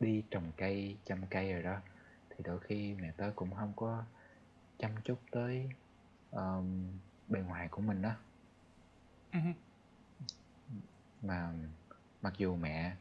đi 0.01 0.23
trồng 0.31 0.53
cây 0.57 0.97
chăm 1.05 1.27
cây 1.31 1.53
rồi 1.53 1.63
đó 1.63 1.81
thì 2.31 2.37
đôi 2.45 2.61
khi 2.61 2.95
mẹ 2.95 3.13
tớ 3.17 3.33
cũng 3.37 3.55
không 3.55 3.73
có 3.77 4.05
chăm 4.79 4.91
chút 5.05 5.19
tới 5.31 5.71
um, 6.31 6.91
bề 7.29 7.41
ngoài 7.41 7.69
của 7.69 7.83
mình 7.83 8.03
đó 8.03 8.15
mà 11.23 11.53
mặc 12.23 12.35
dù 12.39 12.57
mẹ 12.57 12.97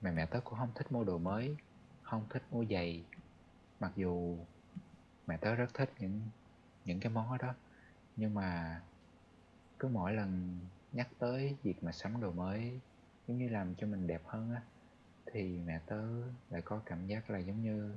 mẹ 0.00 0.10
mẹ 0.10 0.26
tớ 0.26 0.40
cũng 0.44 0.58
không 0.58 0.70
thích 0.74 0.92
mua 0.92 1.04
đồ 1.04 1.18
mới 1.18 1.56
không 2.02 2.26
thích 2.30 2.42
mua 2.50 2.64
giày 2.64 3.04
mặc 3.80 3.92
dù 3.96 4.38
mẹ 5.26 5.36
tớ 5.36 5.54
rất 5.54 5.74
thích 5.74 5.90
những 5.98 6.20
những 6.84 7.00
cái 7.00 7.12
món 7.12 7.38
đó 7.38 7.54
nhưng 8.16 8.34
mà 8.34 8.80
cứ 9.78 9.88
mỗi 9.88 10.12
lần 10.12 10.58
nhắc 10.92 11.08
tới 11.18 11.56
việc 11.62 11.84
mà 11.84 11.92
sắm 11.92 12.20
đồ 12.20 12.32
mới 12.32 12.80
giống 13.28 13.38
như 13.38 13.48
làm 13.48 13.74
cho 13.74 13.86
mình 13.86 14.06
đẹp 14.06 14.22
hơn 14.26 14.54
á 14.54 14.62
thì 15.26 15.58
mẹ 15.66 15.80
tớ 15.86 16.02
lại 16.50 16.62
có 16.62 16.80
cảm 16.86 17.06
giác 17.06 17.30
là 17.30 17.38
giống 17.38 17.62
như 17.62 17.96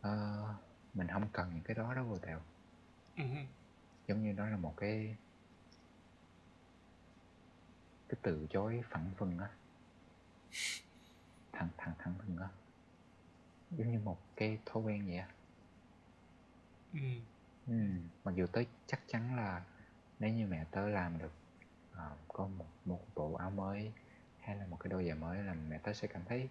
uh, 0.00 0.56
mình 0.94 1.08
không 1.08 1.28
cần 1.32 1.50
những 1.54 1.62
cái 1.62 1.74
đó 1.74 1.94
đó 1.94 2.02
vô 2.04 2.18
tèo 2.18 2.40
uh-huh. 3.16 3.44
giống 4.08 4.22
như 4.22 4.32
đó 4.32 4.48
là 4.48 4.56
một 4.56 4.74
cái 4.76 5.16
cái 8.12 8.18
từ 8.22 8.46
chối 8.50 8.82
phẳng 8.90 9.10
phừng 9.16 9.38
á 9.38 9.48
thẳng 11.52 11.68
thẳng 11.76 11.94
thẳng 11.98 12.14
thừng 12.18 12.36
á 12.36 12.48
giống 13.70 13.92
như 13.92 13.98
một 13.98 14.18
cái 14.36 14.58
thói 14.66 14.82
quen 14.82 15.06
vậy 15.06 15.16
á 15.16 15.28
ừ. 16.92 16.98
ừ. 17.66 17.74
mặc 18.24 18.34
dù 18.34 18.46
tớ 18.46 18.62
chắc 18.86 19.00
chắn 19.08 19.36
là 19.36 19.62
nếu 20.18 20.30
như 20.30 20.46
mẹ 20.46 20.64
tớ 20.70 20.88
làm 20.88 21.18
được 21.18 21.32
uh, 21.92 22.18
có 22.28 22.46
một 22.46 22.66
một 22.84 23.00
bộ 23.14 23.34
áo 23.34 23.50
mới 23.50 23.92
hay 24.40 24.56
là 24.56 24.66
một 24.66 24.76
cái 24.80 24.90
đôi 24.90 25.04
giày 25.04 25.14
mới 25.14 25.42
là 25.42 25.54
mẹ 25.54 25.78
tớ 25.78 25.92
sẽ 25.92 26.08
cảm 26.08 26.22
thấy 26.28 26.48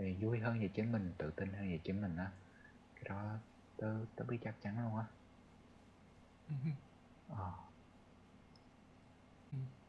uh, 0.00 0.04
vui 0.20 0.38
hơn 0.38 0.60
về 0.60 0.68
chính 0.68 0.92
mình 0.92 1.12
tự 1.18 1.30
tin 1.30 1.52
hơn 1.52 1.70
về 1.70 1.78
chính 1.84 2.02
mình 2.02 2.16
á 2.16 2.30
cái 2.94 3.04
đó 3.08 3.38
tớ 3.76 3.94
tớ 4.16 4.24
biết 4.24 4.38
chắc 4.44 4.54
chắn 4.62 4.84
luôn 4.84 4.96
á 4.96 5.04
ừ. 6.48 6.54
ờ. 7.28 7.67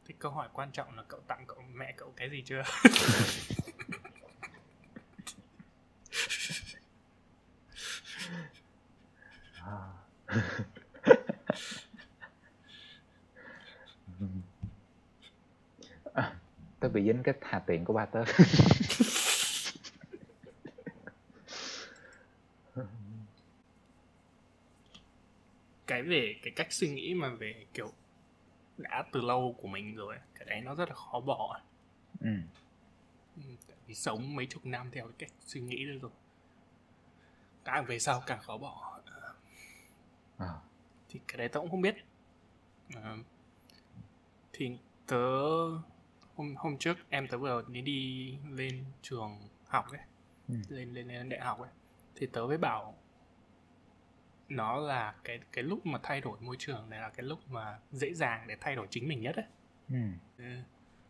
Thế 0.10 0.16
câu 0.20 0.32
hỏi 0.32 0.50
quan 0.54 0.72
trọng 0.72 0.96
là 0.96 1.04
cậu 1.08 1.20
tặng 1.28 1.46
cậu 1.48 1.62
mẹ 1.74 1.94
cậu 1.98 2.14
cái 2.16 2.30
gì 2.30 2.44
chưa? 2.46 2.64
à. 16.14 16.34
tớ 16.80 16.90
bị 16.90 17.04
dính 17.04 17.24
cái 17.24 17.36
hà 17.42 17.60
tiện 17.60 17.86
của 17.86 17.94
ba 17.94 18.06
tớ 18.06 18.24
cái 25.88 26.04
về 26.04 26.36
cái 26.44 26.54
cách 26.56 26.68
suy 26.70 26.90
nghĩ 26.90 27.14
mà 27.14 27.30
về 27.30 27.66
kiểu 27.74 27.94
đã 28.80 29.04
từ 29.12 29.22
lâu 29.22 29.56
của 29.62 29.68
mình 29.68 29.96
rồi 29.96 30.16
cái 30.36 30.46
đấy 30.46 30.62
nó 30.62 30.76
rất 30.76 30.90
là 30.90 30.96
khó 30.96 31.20
bỏ 31.20 31.62
ừ. 32.20 32.30
ừ 33.36 33.42
tại 33.68 33.78
vì 33.88 33.96
sống 33.96 34.36
mấy 34.36 34.46
chục 34.46 34.66
năm 34.66 34.90
theo 34.92 35.06
cái 35.06 35.14
cách 35.18 35.32
suy 35.46 35.62
nghĩ 35.62 35.86
đó 35.86 35.94
rồi 36.02 36.12
càng 37.66 37.86
về 37.86 38.00
sau 38.00 38.24
càng 38.28 38.40
khó 38.42 38.58
bỏ 38.58 39.00
à. 40.38 40.54
thì 41.10 41.20
cái 41.28 41.38
đấy 41.38 41.50
tớ 41.50 41.60
cũng 41.60 41.70
không 41.70 41.82
biết 41.82 41.96
à, 42.96 43.18
thì 44.54 44.78
tớ 45.08 45.40
hôm 46.36 46.56
hôm 46.58 46.78
trước 46.78 46.98
em 47.10 47.28
tớ 47.28 47.38
vừa 47.38 47.64
đi 47.68 47.82
đi 47.82 48.38
lên 48.52 48.86
trường 49.02 49.40
học 49.66 49.92
ấy 49.92 50.02
ừ. 50.48 50.56
lên 50.70 50.94
lên 50.94 51.08
lên 51.08 51.30
đại 51.30 51.40
học 51.40 51.60
ấy 51.60 51.70
thì 52.16 52.28
tớ 52.28 52.42
mới 52.42 52.58
bảo 52.58 52.96
nó 54.50 54.78
là 54.80 55.16
cái 55.24 55.40
cái 55.52 55.64
lúc 55.64 55.86
mà 55.86 56.00
thay 56.04 56.22
đổi 56.22 56.40
môi 56.40 56.56
trường 56.60 56.90
này 56.90 57.00
là 57.00 57.10
cái 57.10 57.24
lúc 57.24 57.40
mà 57.50 57.80
dễ 57.92 58.14
dàng 58.14 58.48
để 58.48 58.56
thay 58.62 58.76
đổi 58.76 58.88
chính 58.90 59.08
mình 59.08 59.22
nhất 59.22 59.36
ấy 59.36 59.46
ừ. 59.90 59.96
Ừ. 60.38 60.44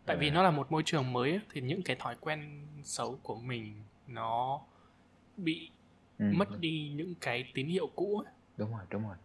tại 0.06 0.17
vì 0.17 0.30
nó 0.30 0.43
là 0.43 0.52
một 0.52 0.71
môi 0.71 0.84
trường 0.86 1.13
mới 1.13 1.32
ấy, 1.32 1.41
thì 1.49 1.62
những 1.62 1.84
cái 1.84 1.95
thói 1.99 2.15
quen 2.19 2.67
xấu 2.84 3.19
của 3.23 3.36
mình 3.36 3.84
nó 4.08 4.62
bị 5.38 5.71
ừ. 6.17 6.25
mất 6.36 6.60
đi 6.60 6.91
những 6.95 7.15
cái 7.15 7.52
tín 7.54 7.67
hiệu 7.67 7.88
cũ 7.95 8.23
ấy. 8.25 8.34
đúng 8.58 8.71
rồi 8.71 8.86
đúng 8.89 9.08
rồi 9.08 9.17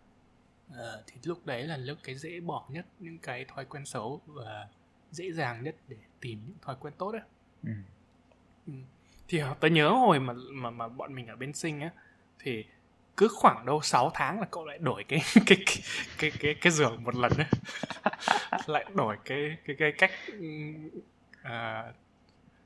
à, 0.75 0.93
thì 1.07 1.17
lúc 1.25 1.47
đấy 1.47 1.63
là 1.63 1.77
lúc 1.77 1.99
cái 2.05 2.15
dễ 2.15 2.41
bỏ 2.41 2.67
nhất 2.69 2.87
những 2.99 3.19
cái 3.19 3.45
thói 3.45 3.65
quen 3.65 3.87
xấu 3.87 4.21
và 4.27 4.69
dễ 5.11 5.33
dàng 5.33 5.65
nhất 5.65 5.77
để 5.89 5.97
tìm 6.21 6.41
những 6.47 6.57
thói 6.63 6.77
quen 6.81 6.95
tốt 6.99 7.13
ấy 7.13 7.23
ừ. 7.63 7.73
Ừ. 8.67 8.73
thì 9.29 9.43
tớ 9.61 9.69
nhớ 9.69 9.89
hồi 9.89 10.21
mà 10.21 10.35
mà 10.53 10.71
mà 10.71 10.89
bọn 10.89 11.15
mình 11.15 11.27
ở 11.27 11.37
bên 11.37 11.53
sinh 11.53 11.81
á 11.81 11.91
thì 12.39 12.65
cứ 13.17 13.29
khoảng 13.29 13.67
đâu 13.67 13.81
6 13.83 14.11
tháng 14.15 14.41
là 14.41 14.47
cậu 14.51 14.65
lại 14.65 14.79
đổi 14.79 15.05
cái 15.05 15.21
cái 15.47 15.59
cái 15.67 15.83
cái 16.19 16.33
cái, 16.41 16.55
cái 16.61 16.73
giường 16.73 17.05
một 17.05 17.15
lần 17.15 17.33
ấy. 17.33 17.47
lại 18.67 18.85
đổi 18.95 19.17
cái 19.25 19.57
cái 19.65 19.77
cái 19.79 19.93
cách 19.93 20.11
uh, 21.41 21.95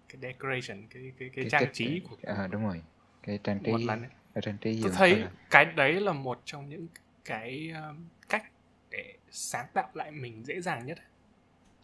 cái 0.09 0.21
decoration 0.23 0.87
cái 0.91 1.13
cái 1.19 1.31
cái, 1.35 1.51
trang 1.51 1.73
trí 1.73 2.01
của 2.11 2.17
à, 2.23 2.47
đúng 2.47 2.67
rồi 2.67 2.83
cái 3.23 3.39
trang 3.45 3.61
trí 3.65 3.73
một 3.73 3.81
lần 3.81 4.03
ấy. 4.03 4.11
Cái 4.35 4.43
trang 4.43 4.59
trí 4.59 4.83
tôi 4.83 4.93
thấy 4.95 5.17
là... 5.17 5.31
cái 5.51 5.65
đấy 5.65 6.01
là 6.01 6.13
một 6.13 6.41
trong 6.45 6.69
những 6.69 6.87
cái 7.25 7.73
um, 7.89 8.09
cách 8.29 8.45
để 8.91 9.15
sáng 9.31 9.67
tạo 9.73 9.91
lại 9.95 10.11
mình 10.11 10.45
dễ 10.45 10.61
dàng 10.61 10.87
nhất 10.87 10.99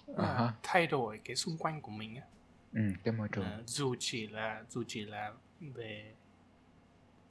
uh-huh. 0.06 0.50
thay 0.62 0.86
đổi 0.86 1.20
cái 1.24 1.36
xung 1.36 1.58
quanh 1.58 1.80
của 1.80 1.90
mình 1.90 2.16
ấy. 2.16 2.24
ừ, 2.72 2.80
cái 3.04 3.14
môi 3.14 3.28
trường 3.32 3.46
uh, 3.60 3.68
dù 3.68 3.94
chỉ 3.98 4.26
là 4.26 4.62
dù 4.68 4.82
chỉ 4.86 5.04
là 5.04 5.32
về 5.60 6.12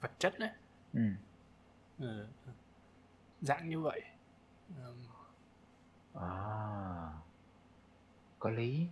vật 0.01 0.11
chất 0.19 0.39
đấy 0.39 0.49
ừ. 0.93 1.01
ừ. 1.99 2.27
dạng 3.41 3.69
như 3.69 3.79
vậy 3.79 4.01
um. 4.85 4.97
à, 6.13 6.29
có 8.39 8.49
lý 8.49 8.87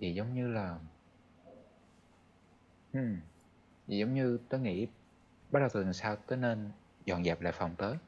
vậy 0.00 0.14
giống 0.14 0.34
như 0.34 0.48
là 0.48 0.78
hmm. 2.92 3.16
vậy 3.86 3.98
giống 3.98 4.14
như 4.14 4.38
tớ 4.48 4.58
nghĩ 4.58 4.86
bắt 5.50 5.60
đầu 5.60 5.68
từ 5.72 5.82
lần 5.82 5.92
sau 5.92 6.16
tớ 6.16 6.36
nên 6.36 6.70
dọn 7.04 7.24
dẹp 7.24 7.40
lại 7.40 7.52
phòng 7.52 7.74
tớ 7.78 7.94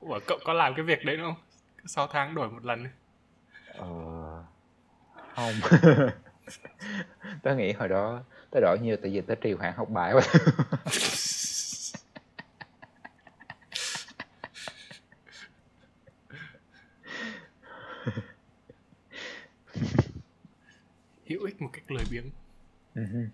Ủa, 0.00 0.20
cậu 0.26 0.38
có 0.44 0.52
làm 0.52 0.74
cái 0.74 0.84
việc 0.84 1.04
đấy 1.04 1.16
không? 1.20 1.34
6 1.84 2.06
tháng 2.06 2.34
đổi 2.34 2.50
một 2.50 2.64
lần 2.64 2.86
Ờ... 3.74 4.44
Không 5.34 5.54
Tớ 7.42 7.54
nghĩ 7.56 7.72
hồi 7.72 7.88
đó 7.88 8.22
Tớ 8.52 8.60
đổi 8.60 8.78
nhiều 8.78 8.96
tại 9.02 9.10
vì 9.10 9.20
tớ 9.20 9.34
trì 9.34 9.52
hoãn 9.52 9.74
học 9.76 9.88
bài 9.90 10.12
quá 10.12 10.22
Hữu 21.26 21.44
ích 21.44 21.62
một 21.62 21.70
cách 21.72 21.90
lười 21.90 22.04
biếng 22.10 22.30
uh-huh. 22.94 23.28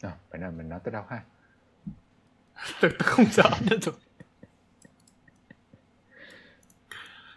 À, 0.00 0.16
phải 0.30 0.40
nói 0.40 0.52
mình 0.52 0.68
nói 0.68 0.80
tới 0.84 0.92
đâu 0.92 1.04
ha? 1.08 1.24
tôi, 2.80 2.90
tôi 2.98 3.08
không 3.08 3.26
rõ 3.32 3.50
nữa 3.70 3.76
rồi 3.82 3.94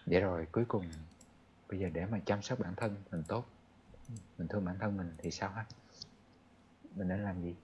vậy 0.06 0.22
rồi 0.22 0.48
cuối 0.52 0.66
cùng 0.68 0.90
bây 1.70 1.80
giờ 1.80 1.90
để 1.94 2.06
mà 2.06 2.20
chăm 2.26 2.42
sóc 2.42 2.60
bản 2.60 2.74
thân 2.76 2.96
mình 3.12 3.24
tốt 3.28 3.46
mình 4.38 4.48
thương 4.48 4.66
bản 4.66 4.78
thân 4.80 4.98
mình 4.98 5.16
thì 5.18 5.32
sao 5.32 5.50
ha 5.50 5.66
mình 6.96 7.08
nên 7.08 7.24
làm 7.24 7.42
gì? 7.42 7.56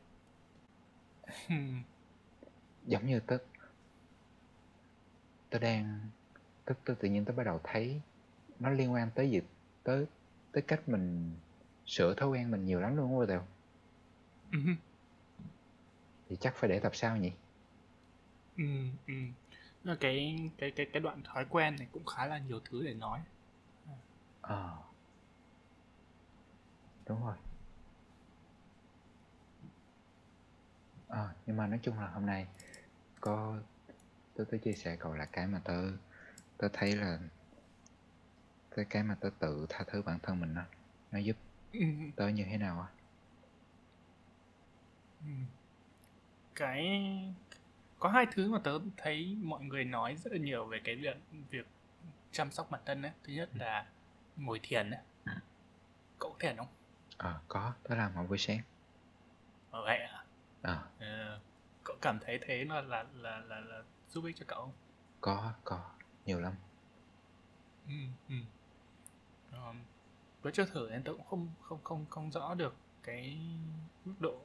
Giống 2.88 3.06
như 3.06 3.20
tớ 3.20 3.38
tớ 5.50 5.60
đang 5.60 6.00
tớ, 6.66 6.74
tớ 6.86 6.94
tự 7.00 7.10
nhiên 7.10 7.26
tớ 7.26 7.34
bắt 7.34 7.44
đầu 7.44 7.60
thấy 7.64 8.02
nó 8.60 8.70
liên 8.70 8.94
quan 8.94 9.10
tới 9.16 9.32
gì 9.32 9.42
tới 9.84 10.06
tới 10.52 10.64
cách 10.68 10.90
mình 10.90 11.32
sửa 11.86 12.14
thói 12.14 12.30
quen 12.30 12.52
mình 12.52 12.66
nhiều 12.66 12.80
lắm 12.80 12.98
luôn 12.98 13.10
không 13.10 13.28
Tèo. 13.28 13.46
Uh-huh. 14.52 14.76
thì 16.30 16.36
chắc 16.40 16.56
phải 16.56 16.70
để 16.70 16.80
tập 16.80 16.96
sau 16.96 17.18
nhỉ? 17.18 17.32
Ừ 18.58 18.64
ừ. 19.08 19.14
Cái 20.00 20.50
cái 20.58 20.72
cái 20.72 20.86
cái 20.94 21.02
đoạn 21.02 21.24
thói 21.24 21.46
quen 21.50 21.76
này 21.80 21.88
cũng 21.92 22.06
khá 22.06 22.26
là 22.28 22.38
nhiều 22.38 22.60
thứ 22.66 22.86
để 22.86 22.94
nói 22.94 23.20
ờ 24.44 24.56
à. 24.56 24.78
đúng 27.08 27.26
rồi 27.26 27.36
à, 31.08 31.34
nhưng 31.46 31.58
mà 31.58 31.68
nói 31.68 31.80
chung 31.84 32.00
là 32.00 32.08
hôm 32.08 32.26
nay 32.26 32.48
có 33.20 33.58
tớ 34.36 34.44
tớ 34.52 34.58
chia 34.58 34.74
sẻ 34.74 34.96
cậu 35.00 35.14
là 35.14 35.26
cái 35.26 35.48
mà 35.48 35.62
tớ 35.64 35.92
tớ 36.58 36.68
thấy 36.74 36.96
là 36.96 37.20
cái 38.72 38.86
cái 38.86 39.04
mà 39.04 39.16
tớ 39.20 39.30
tự 39.40 39.66
tha 39.70 39.84
thứ 39.88 40.02
bản 40.02 40.20
thân 40.24 40.40
mình 40.40 40.56
đó 40.56 40.64
nó 41.12 41.20
giúp 41.20 41.38
ừ. 41.74 41.86
tớ 42.16 42.28
như 42.28 42.44
thế 42.44 42.58
nào 42.58 42.82
á 42.82 42.88
ừ. 45.22 45.32
cái 46.56 46.86
có 48.00 48.10
hai 48.10 48.26
thứ 48.32 48.52
mà 48.52 48.60
tớ 48.64 48.80
thấy 48.98 49.38
mọi 49.42 49.64
người 49.64 49.86
nói 49.86 50.16
rất 50.16 50.34
là 50.34 50.40
nhiều 50.40 50.66
về 50.66 50.82
cái 50.84 50.96
việc 50.96 51.18
việc 51.50 51.68
chăm 52.32 52.52
sóc 52.52 52.72
bản 52.72 52.82
thân 52.86 53.02
ấy 53.02 53.12
thứ 53.24 53.34
nhất 53.34 53.50
là 53.54 53.86
ngồi 54.38 54.60
thiền 54.64 54.92
á. 54.92 55.02
Cậu 56.20 56.36
thiền 56.40 56.58
không? 56.58 56.68
Ờ 57.18 57.42
có 57.48 57.74
tớ 57.84 57.96
làm 57.96 58.14
vào 58.14 58.26
buổi 58.28 58.38
sáng. 58.38 58.62
Ờ 59.72 59.84
vậy 59.84 59.98
à? 59.98 60.26
Ờ. 60.62 60.84
À, 61.00 61.40
cậu 61.84 61.96
cảm 62.02 62.20
thấy 62.20 62.40
thế 62.42 62.66
là 62.66 62.82
là 62.82 63.06
là 63.14 63.38
là, 63.40 63.60
là 63.60 63.84
giúp 64.10 64.26
ích 64.26 64.36
cho 64.40 64.46
cậu 64.48 64.62
không? 64.62 64.74
Có 65.22 65.54
có 65.64 65.92
nhiều 66.26 66.40
lắm. 66.40 66.54
Ừ, 67.88 67.94
ừ. 68.30 68.36
Um, 69.52 69.78
tớ 70.42 70.52
chưa 70.52 70.66
thử 70.66 70.90
nên 70.92 71.04
tớ 71.04 71.12
cũng 71.12 71.26
không 71.26 71.50
không 71.62 71.80
không 71.84 72.06
không 72.10 72.32
rõ 72.32 72.54
được 72.54 72.76
cái 73.04 73.38
mức 74.06 74.14
độ 74.20 74.42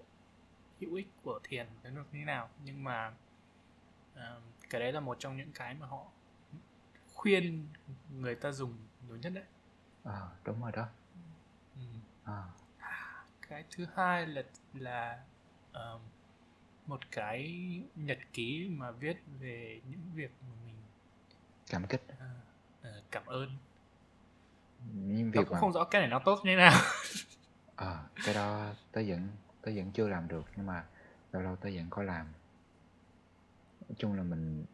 hữu 0.81 0.95
ích 0.95 1.09
của 1.23 1.41
thiền 1.45 1.67
đến 1.83 1.95
được 1.95 2.07
như 2.13 2.19
thế 2.19 2.25
nào. 2.25 2.49
Nhưng 2.65 2.85
mà 2.85 3.15
uh, 4.15 4.43
cái 4.71 4.81
đấy 4.81 4.93
là 4.93 5.01
một 5.01 5.17
trong 5.21 5.37
những 5.37 5.53
cái 5.53 5.75
mà 5.75 5.87
họ 5.87 6.07
khuyên 7.15 7.69
người 8.13 8.35
ta 8.35 8.53
dùng 8.53 8.77
nhiều 9.07 9.17
nhất 9.17 9.33
đấy 9.35 9.45
à, 10.05 10.21
đúng 10.45 10.63
rồi 10.63 10.73
đó 10.73 10.87
ừ. 11.77 11.83
à. 12.25 12.43
cái 13.49 13.65
thứ 13.71 13.87
hai 13.95 14.27
là 14.27 14.43
là 14.75 15.25
uh, 15.71 16.01
một 16.87 17.01
cái 17.11 17.53
nhật 17.95 18.19
ký 18.33 18.69
mà 18.71 18.91
viết 18.91 19.17
về 19.41 19.81
những 19.91 20.01
việc 20.15 20.31
mà 20.43 20.55
mình 20.67 20.77
cảm 21.71 21.87
kích 21.87 22.03
uh, 22.13 22.89
uh, 22.89 23.05
cảm 23.11 23.27
ơn 23.27 23.57
những 24.95 25.31
việc 25.31 25.41
cũng 25.45 25.53
mà... 25.55 25.61
không 25.61 25.73
rõ 25.73 25.85
cái 25.85 26.01
này 26.01 26.11
nó 26.11 26.19
tốt 26.25 26.39
như 26.45 26.51
thế 26.51 26.57
nào 26.57 26.81
à, 27.77 28.05
cái 28.25 28.35
đó 28.35 28.73
tớ 28.93 29.03
vẫn 29.07 29.29
tớ 29.63 29.73
vẫn 29.77 29.91
chưa 29.93 30.09
làm 30.09 30.29
được 30.29 30.45
nhưng 30.57 30.67
mà 30.67 30.85
lâu 31.33 31.43
lâu 31.43 31.57
tớ 31.57 31.71
vẫn 31.75 31.87
có 31.91 32.03
làm 32.03 32.27
nói 33.89 33.97
chung 33.99 34.15
là 34.15 34.23
mình 34.23 34.65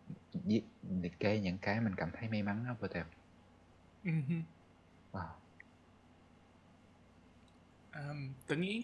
liệt 1.03 1.19
kê 1.21 1.41
những 1.41 1.59
cái 1.59 1.81
mình 1.81 1.95
cảm 1.97 2.11
thấy 2.13 2.29
may 2.29 2.43
mắn 2.43 2.65
đó 2.67 2.75
vô 2.81 2.89
tèo. 2.89 3.05
Wow. 5.15 5.29
um, 7.95 8.33
tớ 8.47 8.57
nghĩ 8.57 8.83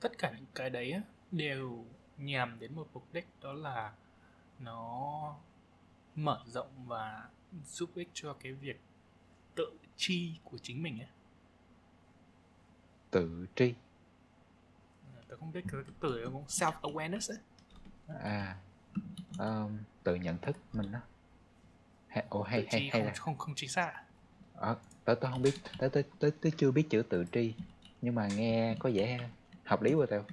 tất 0.00 0.18
cả 0.18 0.32
những 0.36 0.46
cái 0.54 0.70
đấy 0.70 1.02
đều 1.30 1.84
nhằm 2.18 2.58
đến 2.58 2.74
một 2.74 2.88
mục 2.92 3.12
đích 3.12 3.26
đó 3.40 3.52
là 3.52 3.92
nó 4.58 5.36
mở 6.14 6.42
rộng 6.46 6.86
và 6.86 7.28
giúp 7.64 7.90
ích 7.94 8.08
cho 8.14 8.36
cái 8.40 8.52
việc 8.52 8.80
tự 9.54 9.78
chi 9.96 10.38
của 10.44 10.58
chính 10.58 10.82
mình 10.82 11.00
ấy. 11.00 11.08
Tự 13.10 13.46
tri. 13.54 13.74
Ờ, 15.14 15.22
tôi 15.28 15.38
không 15.38 15.52
biết 15.52 15.64
cái 15.72 15.80
từ 16.00 16.24
self 16.48 16.72
awareness 16.80 17.34
ấy. 17.34 17.38
À 18.22 18.58
um, 19.38 19.78
tự 20.02 20.14
nhận 20.14 20.38
thức 20.38 20.56
mình 20.72 20.92
đó 20.92 20.98
hay 22.08 22.24
ồ 22.28 22.42
hay 22.42 22.66
hay, 22.70 22.90
hay 22.92 23.04
là 23.04 23.12
không 23.14 23.38
không 23.38 23.54
chính 23.56 23.68
xác 23.68 24.04
ờ 24.54 24.78
tớ 25.04 25.14
tớ 25.14 25.30
không 25.30 25.42
biết 25.42 25.54
tớ 25.78 25.88
tớ 25.88 26.02
tớ, 26.18 26.30
tớ 26.40 26.50
chưa 26.56 26.70
biết 26.70 26.86
chữ 26.90 27.02
tự 27.08 27.24
tri 27.32 27.54
nhưng 28.02 28.14
mà 28.14 28.28
nghe 28.36 28.76
có 28.78 28.90
vẻ 28.94 29.28
hợp 29.64 29.82
lý 29.82 29.94
quá 29.94 30.06
tao 30.10 30.24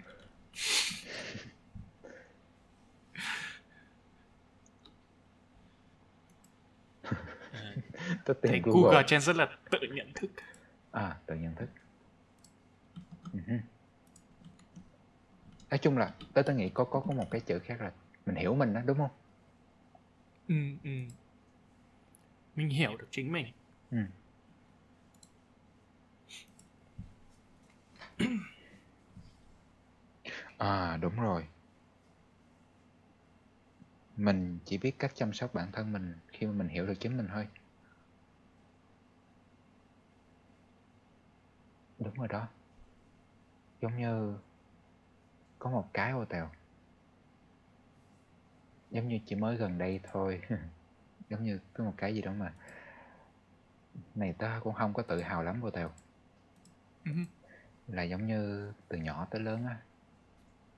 tớ 8.26 8.34
tìm 8.42 8.62
Google. 8.64 8.82
Google 8.82 9.04
trên 9.08 9.22
rất 9.22 9.36
là 9.36 9.58
tự 9.72 9.80
nhận 9.94 10.12
thức 10.16 10.32
à 10.92 11.18
tự 11.26 11.36
nhận 11.36 11.56
thức 11.56 11.70
uh-huh. 13.34 13.60
nói 15.70 15.78
chung 15.78 15.98
là 15.98 16.14
tớ 16.34 16.42
tớ 16.42 16.54
nghĩ 16.54 16.70
có 16.70 16.84
có 16.84 17.00
có 17.00 17.14
một 17.14 17.32
cái 17.32 17.42
chữ 17.42 17.60
khác 17.60 17.82
là 17.82 17.92
mình 18.26 18.36
hiểu 18.36 18.56
mình 18.56 18.74
đó 18.74 18.82
đúng 18.86 18.98
không 18.98 19.12
ừ 20.48 20.56
ừ 20.84 20.90
mình 22.56 22.70
hiểu 22.70 22.98
được 22.98 23.08
chính 23.12 23.32
mình 23.32 23.48
ừ. 23.92 23.98
À 30.58 30.98
đúng 30.98 31.16
rồi. 31.16 31.48
Mình 34.18 34.60
chỉ 34.66 34.78
biết 34.78 35.00
cách 35.00 35.12
chăm 35.16 35.34
sóc 35.34 35.54
bản 35.54 35.72
thân 35.72 35.94
mình 35.94 36.16
khi 36.28 36.48
mà 36.48 36.54
mình 36.54 36.68
hiểu 36.68 36.86
được 36.88 36.94
chính 37.00 37.18
mình 37.18 37.28
thôi. 37.34 37.48
Đúng 42.00 42.14
rồi 42.14 42.28
đó. 42.28 42.48
Giống 43.82 43.98
như 43.98 44.38
có 45.60 45.70
một 45.70 45.90
cái 45.94 46.12
ô 46.12 46.26
tèo. 46.26 46.50
Giống 48.92 49.08
như 49.08 49.20
chỉ 49.26 49.36
mới 49.36 49.58
gần 49.58 49.78
đây 49.78 50.00
thôi. 50.12 50.42
Giống 51.30 51.44
như 51.44 51.60
có 51.74 51.84
một 51.84 51.94
cái 51.98 52.16
gì 52.16 52.22
đó 52.22 52.34
mà 52.34 52.54
này 54.16 54.34
ta 54.34 54.60
cũng 54.64 54.74
không 54.74 54.94
có 54.94 55.04
tự 55.04 55.22
hào 55.22 55.44
lắm, 55.44 55.66
ô 55.66 55.70
tèo. 55.70 55.92
Ừ 57.06 57.12
là 57.92 58.04
giống 58.04 58.28
như 58.28 58.72
từ 58.88 58.98
nhỏ 58.98 59.28
tới 59.32 59.42
lớn 59.42 59.66
á 59.66 59.80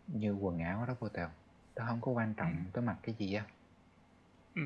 như 0.08 0.34
quần 0.34 0.60
áo 0.60 0.86
đó 0.86 0.95
vô 1.00 1.10
tèo. 1.10 1.30
Tao 1.76 1.88
không 1.88 2.02
có 2.02 2.12
quan 2.12 2.34
trọng 2.34 2.65
tới 2.74 2.84
mặc 2.84 2.97
cái 3.04 3.15
gì 3.19 3.34
á. 3.34 3.45
Ừ. 4.56 4.62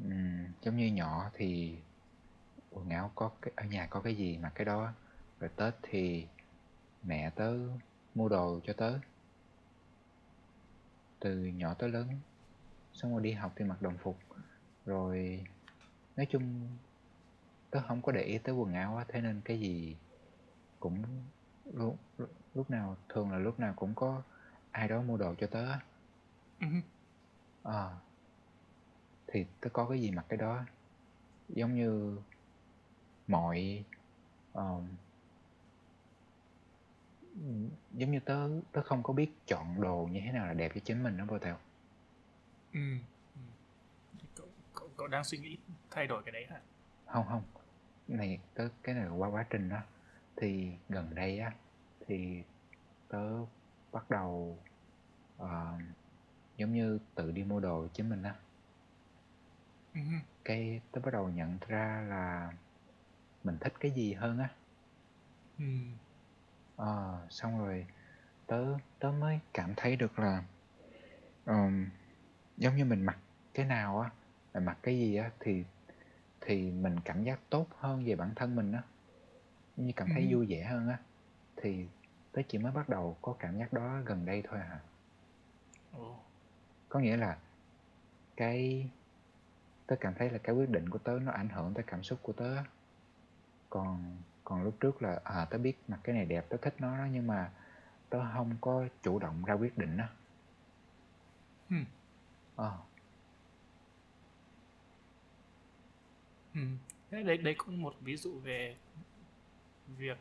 uhm, 0.00 0.52
giống 0.62 0.76
như 0.76 0.86
nhỏ 0.86 1.30
thì 1.34 1.78
quần 2.70 2.90
áo 2.90 3.10
có 3.14 3.30
cái, 3.42 3.52
ở 3.56 3.64
nhà 3.64 3.86
có 3.86 4.00
cái 4.00 4.16
gì 4.16 4.38
mặc 4.38 4.52
cái 4.54 4.64
đó 4.64 4.92
rồi 5.40 5.50
tết 5.56 5.74
thì 5.82 6.26
mẹ 7.02 7.30
tớ 7.30 7.54
mua 8.14 8.28
đồ 8.28 8.60
cho 8.64 8.72
tớ. 8.72 8.98
Từ 11.20 11.38
nhỏ 11.38 11.74
tới 11.74 11.88
lớn 11.88 12.08
xong 12.92 13.12
rồi 13.12 13.22
đi 13.22 13.32
học 13.32 13.52
thì 13.56 13.64
mặc 13.64 13.82
đồng 13.82 13.96
phục. 13.98 14.18
Rồi 14.84 15.44
nói 16.16 16.26
chung 16.30 16.68
tớ 17.70 17.80
không 17.88 18.02
có 18.02 18.12
để 18.12 18.22
ý 18.22 18.38
tới 18.38 18.54
quần 18.54 18.74
áo 18.74 18.96
á 18.96 19.04
thế 19.08 19.20
nên 19.20 19.40
cái 19.44 19.60
gì 19.60 19.96
cũng 20.80 21.04
lúc, 21.72 21.98
lúc 22.54 22.70
nào 22.70 22.96
thường 23.08 23.30
là 23.30 23.38
lúc 23.38 23.60
nào 23.60 23.74
cũng 23.76 23.94
có 23.94 24.22
ai 24.70 24.88
đó 24.88 25.02
mua 25.02 25.16
đồ 25.16 25.34
cho 25.38 25.46
tớ 25.46 25.78
à, 27.62 27.90
thì 29.26 29.46
tớ 29.60 29.68
có 29.72 29.86
cái 29.88 30.00
gì 30.00 30.10
mặc 30.10 30.26
cái 30.28 30.36
đó 30.36 30.64
giống 31.48 31.74
như 31.74 32.18
mọi 33.26 33.84
um, 34.52 34.88
giống 37.92 38.10
như 38.10 38.20
tớ 38.20 38.48
tớ 38.72 38.82
không 38.82 39.02
có 39.02 39.12
biết 39.12 39.30
chọn 39.46 39.80
đồ 39.80 40.08
như 40.12 40.20
thế 40.24 40.32
nào 40.32 40.46
là 40.46 40.54
đẹp 40.54 40.72
cho 40.74 40.80
chính 40.84 41.02
mình 41.02 41.16
đó 41.16 41.24
vô 41.28 41.38
tèo. 41.38 41.56
Ừ. 42.72 42.80
ừ. 43.34 43.40
Cậu, 44.36 44.46
cậu, 44.74 44.88
cậu 44.96 45.06
đang 45.06 45.24
suy 45.24 45.38
nghĩ 45.38 45.56
thay 45.90 46.06
đổi 46.06 46.22
cái 46.22 46.32
đấy 46.32 46.46
hả? 46.50 46.60
Không 47.06 47.26
không. 47.28 47.42
Này 48.08 48.38
tớ 48.54 48.68
cái 48.82 48.94
này 48.94 49.04
là 49.04 49.10
qua 49.10 49.28
quá 49.28 49.46
trình 49.50 49.68
đó 49.68 49.78
thì 50.36 50.72
gần 50.88 51.14
đây 51.14 51.38
á 51.38 51.52
thì 52.06 52.42
tớ 53.08 53.44
bắt 53.92 54.10
đầu 54.10 54.58
uh, 55.42 55.80
giống 56.56 56.72
như 56.72 56.98
tự 57.14 57.30
đi 57.32 57.44
mua 57.44 57.60
đồ 57.60 57.88
chính 57.92 58.08
mình 58.10 58.22
á 58.22 58.34
ừ. 59.94 60.00
cái 60.44 60.80
tớ 60.92 61.00
bắt 61.00 61.10
đầu 61.12 61.28
nhận 61.28 61.58
ra 61.68 62.06
là 62.08 62.52
mình 63.44 63.58
thích 63.60 63.72
cái 63.80 63.90
gì 63.90 64.12
hơn 64.12 64.38
á 64.38 64.50
ừ 65.58 65.64
Ờ, 66.76 67.26
xong 67.30 67.58
rồi 67.58 67.86
tớ 68.46 68.64
tớ 68.98 69.10
mới 69.10 69.40
cảm 69.54 69.74
thấy 69.76 69.96
được 69.96 70.18
là 70.18 70.42
ờm, 71.44 71.90
giống 72.56 72.76
như 72.76 72.84
mình 72.84 73.06
mặc 73.06 73.18
cái 73.54 73.66
nào 73.66 74.00
á, 74.00 74.10
mình 74.54 74.64
mặc 74.64 74.78
cái 74.82 74.98
gì 74.98 75.16
á 75.16 75.30
thì 75.40 75.64
thì 76.40 76.70
mình 76.70 76.96
cảm 77.04 77.24
giác 77.24 77.40
tốt 77.50 77.66
hơn 77.78 78.04
về 78.04 78.16
bản 78.16 78.32
thân 78.36 78.56
mình 78.56 78.72
á. 78.72 78.82
Như 79.76 79.92
cảm 79.96 80.08
thấy 80.14 80.28
vui 80.30 80.46
vẻ 80.46 80.64
hơn 80.64 80.88
á. 80.88 80.98
Thì 81.56 81.86
tớ 82.32 82.42
chỉ 82.48 82.58
mới 82.58 82.72
bắt 82.72 82.88
đầu 82.88 83.16
có 83.22 83.36
cảm 83.38 83.58
giác 83.58 83.72
đó 83.72 84.00
gần 84.06 84.26
đây 84.26 84.42
thôi 84.48 84.60
à. 84.60 84.80
Có 86.88 87.00
nghĩa 87.00 87.16
là 87.16 87.38
cái 88.36 88.90
tớ 89.86 89.96
cảm 90.00 90.14
thấy 90.14 90.30
là 90.30 90.38
cái 90.38 90.54
quyết 90.54 90.70
định 90.70 90.88
của 90.88 90.98
tớ 90.98 91.18
nó 91.22 91.32
ảnh 91.32 91.48
hưởng 91.48 91.74
tới 91.74 91.84
cảm 91.86 92.02
xúc 92.02 92.18
của 92.22 92.32
tớ 92.32 92.56
Còn 93.70 94.16
còn 94.46 94.62
lúc 94.62 94.76
trước 94.80 95.02
là 95.02 95.20
à 95.24 95.44
tớ 95.44 95.58
biết 95.58 95.76
mặc 95.88 96.00
cái 96.04 96.14
này 96.14 96.24
đẹp 96.24 96.46
tớ 96.48 96.56
thích 96.56 96.74
nó 96.78 96.98
đó 96.98 97.06
nhưng 97.12 97.26
mà 97.26 97.50
tớ 98.10 98.18
không 98.34 98.56
có 98.60 98.84
chủ 99.02 99.18
động 99.18 99.44
ra 99.44 99.54
quyết 99.54 99.78
định 99.78 99.96
đó 99.96 100.04
hmm. 101.68 101.84
à. 102.56 102.70
hmm. 106.54 106.78
đấy 107.10 107.36
đấy 107.36 107.54
cũng 107.58 107.82
một 107.82 107.94
ví 108.00 108.16
dụ 108.16 108.38
về 108.38 108.76
việc 109.86 110.18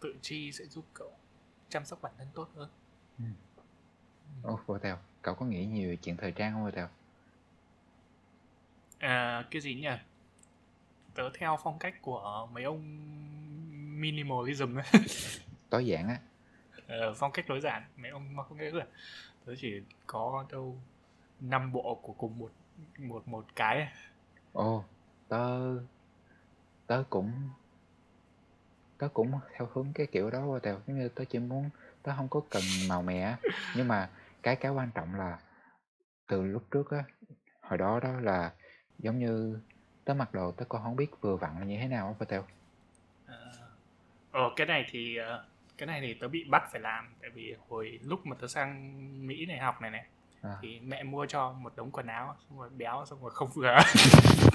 tự 0.00 0.14
chi 0.22 0.52
sẽ 0.52 0.64
giúp 0.64 0.84
cậu 0.94 1.12
chăm 1.68 1.84
sóc 1.84 2.02
bản 2.02 2.12
thân 2.18 2.28
tốt 2.34 2.48
hơn 2.54 2.70
ừ. 3.18 3.24
Ồ, 4.42 4.60
vô 4.66 4.78
tèo, 4.78 4.98
cậu 5.22 5.34
có 5.34 5.46
nghĩ 5.46 5.66
nhiều 5.66 5.96
chuyện 5.96 6.16
thời 6.16 6.32
trang 6.32 6.52
không 6.52 6.64
vô 6.64 6.70
tèo? 6.70 6.88
À, 8.98 9.44
cái 9.50 9.60
gì 9.62 9.74
nhỉ? 9.74 9.88
Tớ 11.14 11.30
theo 11.34 11.58
phong 11.62 11.78
cách 11.78 11.94
của 12.02 12.48
mấy 12.52 12.64
ông 12.64 12.80
minimalism 14.00 14.74
ấy. 14.78 14.84
tối 15.70 15.86
giản 15.86 16.08
á 16.08 16.20
ờ, 16.86 17.14
phong 17.16 17.32
cách 17.32 17.44
tối 17.48 17.60
giản 17.60 17.82
mấy 17.96 18.10
ông 18.10 18.36
mà 18.36 18.42
không 18.44 18.58
nghĩ 18.58 18.70
là 18.70 18.86
tớ 19.44 19.54
chỉ 19.58 19.80
có 20.06 20.46
đâu 20.50 20.76
năm 21.40 21.72
bộ 21.72 22.00
của 22.02 22.12
cùng 22.12 22.38
một 22.38 22.52
một 22.98 23.28
một 23.28 23.46
cái 23.56 23.88
ồ 24.52 24.84
tớ 25.28 25.60
tớ 26.86 27.04
cũng 27.10 27.32
tớ 29.00 29.08
cũng 29.08 29.32
theo 29.52 29.68
hướng 29.72 29.92
cái 29.94 30.06
kiểu 30.06 30.30
đó 30.30 30.58
Tèo, 30.62 30.80
giống 30.86 30.98
như 30.98 31.08
tớ 31.08 31.24
chỉ 31.24 31.38
muốn 31.38 31.70
tớ 32.02 32.12
không 32.16 32.28
có 32.28 32.40
cần 32.50 32.62
màu 32.88 33.02
mè 33.02 33.36
nhưng 33.76 33.88
mà 33.88 34.08
cái 34.42 34.56
cái 34.56 34.72
quan 34.72 34.90
trọng 34.94 35.14
là 35.14 35.38
từ 36.26 36.42
lúc 36.42 36.62
trước 36.70 36.90
á, 36.90 37.04
hồi 37.60 37.78
đó 37.78 38.00
đó 38.00 38.20
là 38.20 38.52
giống 38.98 39.18
như 39.18 39.58
tớ 40.04 40.14
mặc 40.14 40.34
đồ 40.34 40.52
tớ 40.52 40.64
còn 40.68 40.82
không 40.82 40.96
biết 40.96 41.10
vừa 41.20 41.36
vặn 41.36 41.58
là 41.58 41.64
như 41.64 41.78
thế 41.80 41.88
nào 41.88 42.16
á 42.20 42.24
Tèo. 42.28 42.44
Ờ, 43.26 43.36
ờ, 44.32 44.50
cái 44.56 44.66
này 44.66 44.86
thì 44.90 45.16
ờ, 45.16 45.44
cái 45.78 45.86
này 45.86 46.00
thì 46.00 46.14
tớ 46.14 46.28
bị 46.28 46.44
bắt 46.44 46.62
phải 46.72 46.80
làm 46.80 47.14
tại 47.20 47.30
vì 47.30 47.54
hồi 47.68 47.98
lúc 48.02 48.26
mà 48.26 48.36
tớ 48.40 48.46
sang 48.46 49.26
Mỹ 49.26 49.46
này 49.46 49.58
học 49.58 49.80
này 49.80 49.90
này 49.90 50.06
à. 50.42 50.56
thì 50.62 50.80
mẹ 50.80 51.02
mua 51.02 51.26
cho 51.26 51.52
một 51.52 51.76
đống 51.76 51.90
quần 51.90 52.06
áo 52.06 52.36
xong 52.48 52.58
rồi 52.58 52.68
béo 52.76 53.04
xong 53.06 53.22
rồi 53.22 53.30
không 53.34 53.48
vừa 53.54 53.76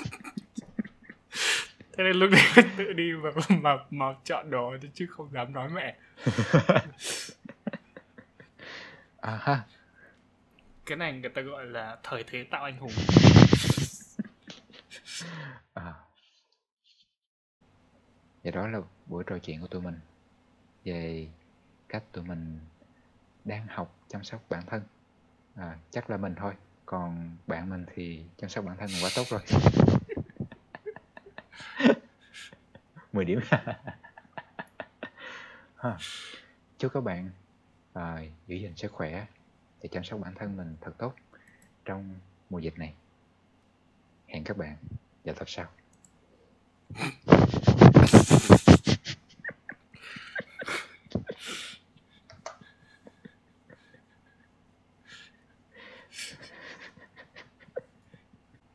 thế 1.98 2.04
nên 2.04 2.16
lúc 2.16 2.30
đấy 2.32 2.66
tự 2.78 2.94
đi 2.94 3.14
mà 3.14 3.30
mà, 3.62 3.78
mà 3.90 4.06
chọn 4.24 4.50
đồ 4.50 4.76
chứ 4.94 5.08
không 5.10 5.32
dám 5.32 5.54
nói 5.54 5.70
mẹ. 5.70 5.98
À 9.22 9.40
ha. 9.42 9.62
Cái 10.86 10.98
này 10.98 11.14
người 11.14 11.30
ta 11.30 11.42
gọi 11.42 11.66
là 11.66 11.98
thời 12.04 12.24
thế 12.24 12.44
tạo 12.44 12.64
anh 12.64 12.78
hùng. 12.78 12.92
À. 15.74 15.94
Vậy 18.44 18.52
đó 18.52 18.68
là 18.68 18.80
buổi 19.06 19.24
trò 19.28 19.38
chuyện 19.40 19.62
của 19.62 19.68
tụi 19.68 19.82
mình 19.82 20.00
về 20.84 21.28
cách 21.90 22.04
tụi 22.12 22.24
mình 22.24 22.60
đang 23.46 23.68
học 23.68 23.96
chăm 24.08 24.24
sóc 24.24 24.42
bản 24.50 24.64
thân. 24.68 24.82
À, 25.56 25.78
chắc 25.92 26.10
là 26.10 26.18
mình 26.18 26.36
thôi 26.36 26.54
còn 26.86 27.38
bạn 27.48 27.70
mình 27.70 27.86
thì 27.96 28.24
chăm 28.38 28.50
sóc 28.50 28.66
bản 28.66 28.78
thân 28.78 28.90
quá 29.02 29.10
tốt 29.16 29.24
rồi 29.30 29.42
10 33.16 33.26
điểm. 33.26 33.40
Chúc 36.78 36.94
các 36.94 37.02
bạn 37.04 37.30
à, 37.94 38.22
giữ 38.48 38.56
gìn 38.56 38.76
sức 38.76 38.92
khỏe 38.92 39.26
để 39.82 39.90
chăm 39.92 40.04
sóc 40.04 40.20
bản 40.20 40.34
thân 40.36 40.58
mình 40.58 40.76
thật 40.82 40.92
tốt 40.98 41.14
trong 41.86 42.20
mùa 42.50 42.60
dịch 42.60 42.80
này. 42.80 42.94
Hẹn 44.28 44.44
các 44.44 44.58
bạn 44.58 44.76
vào 45.24 45.36
tập 45.36 45.50
sau. 45.50 45.68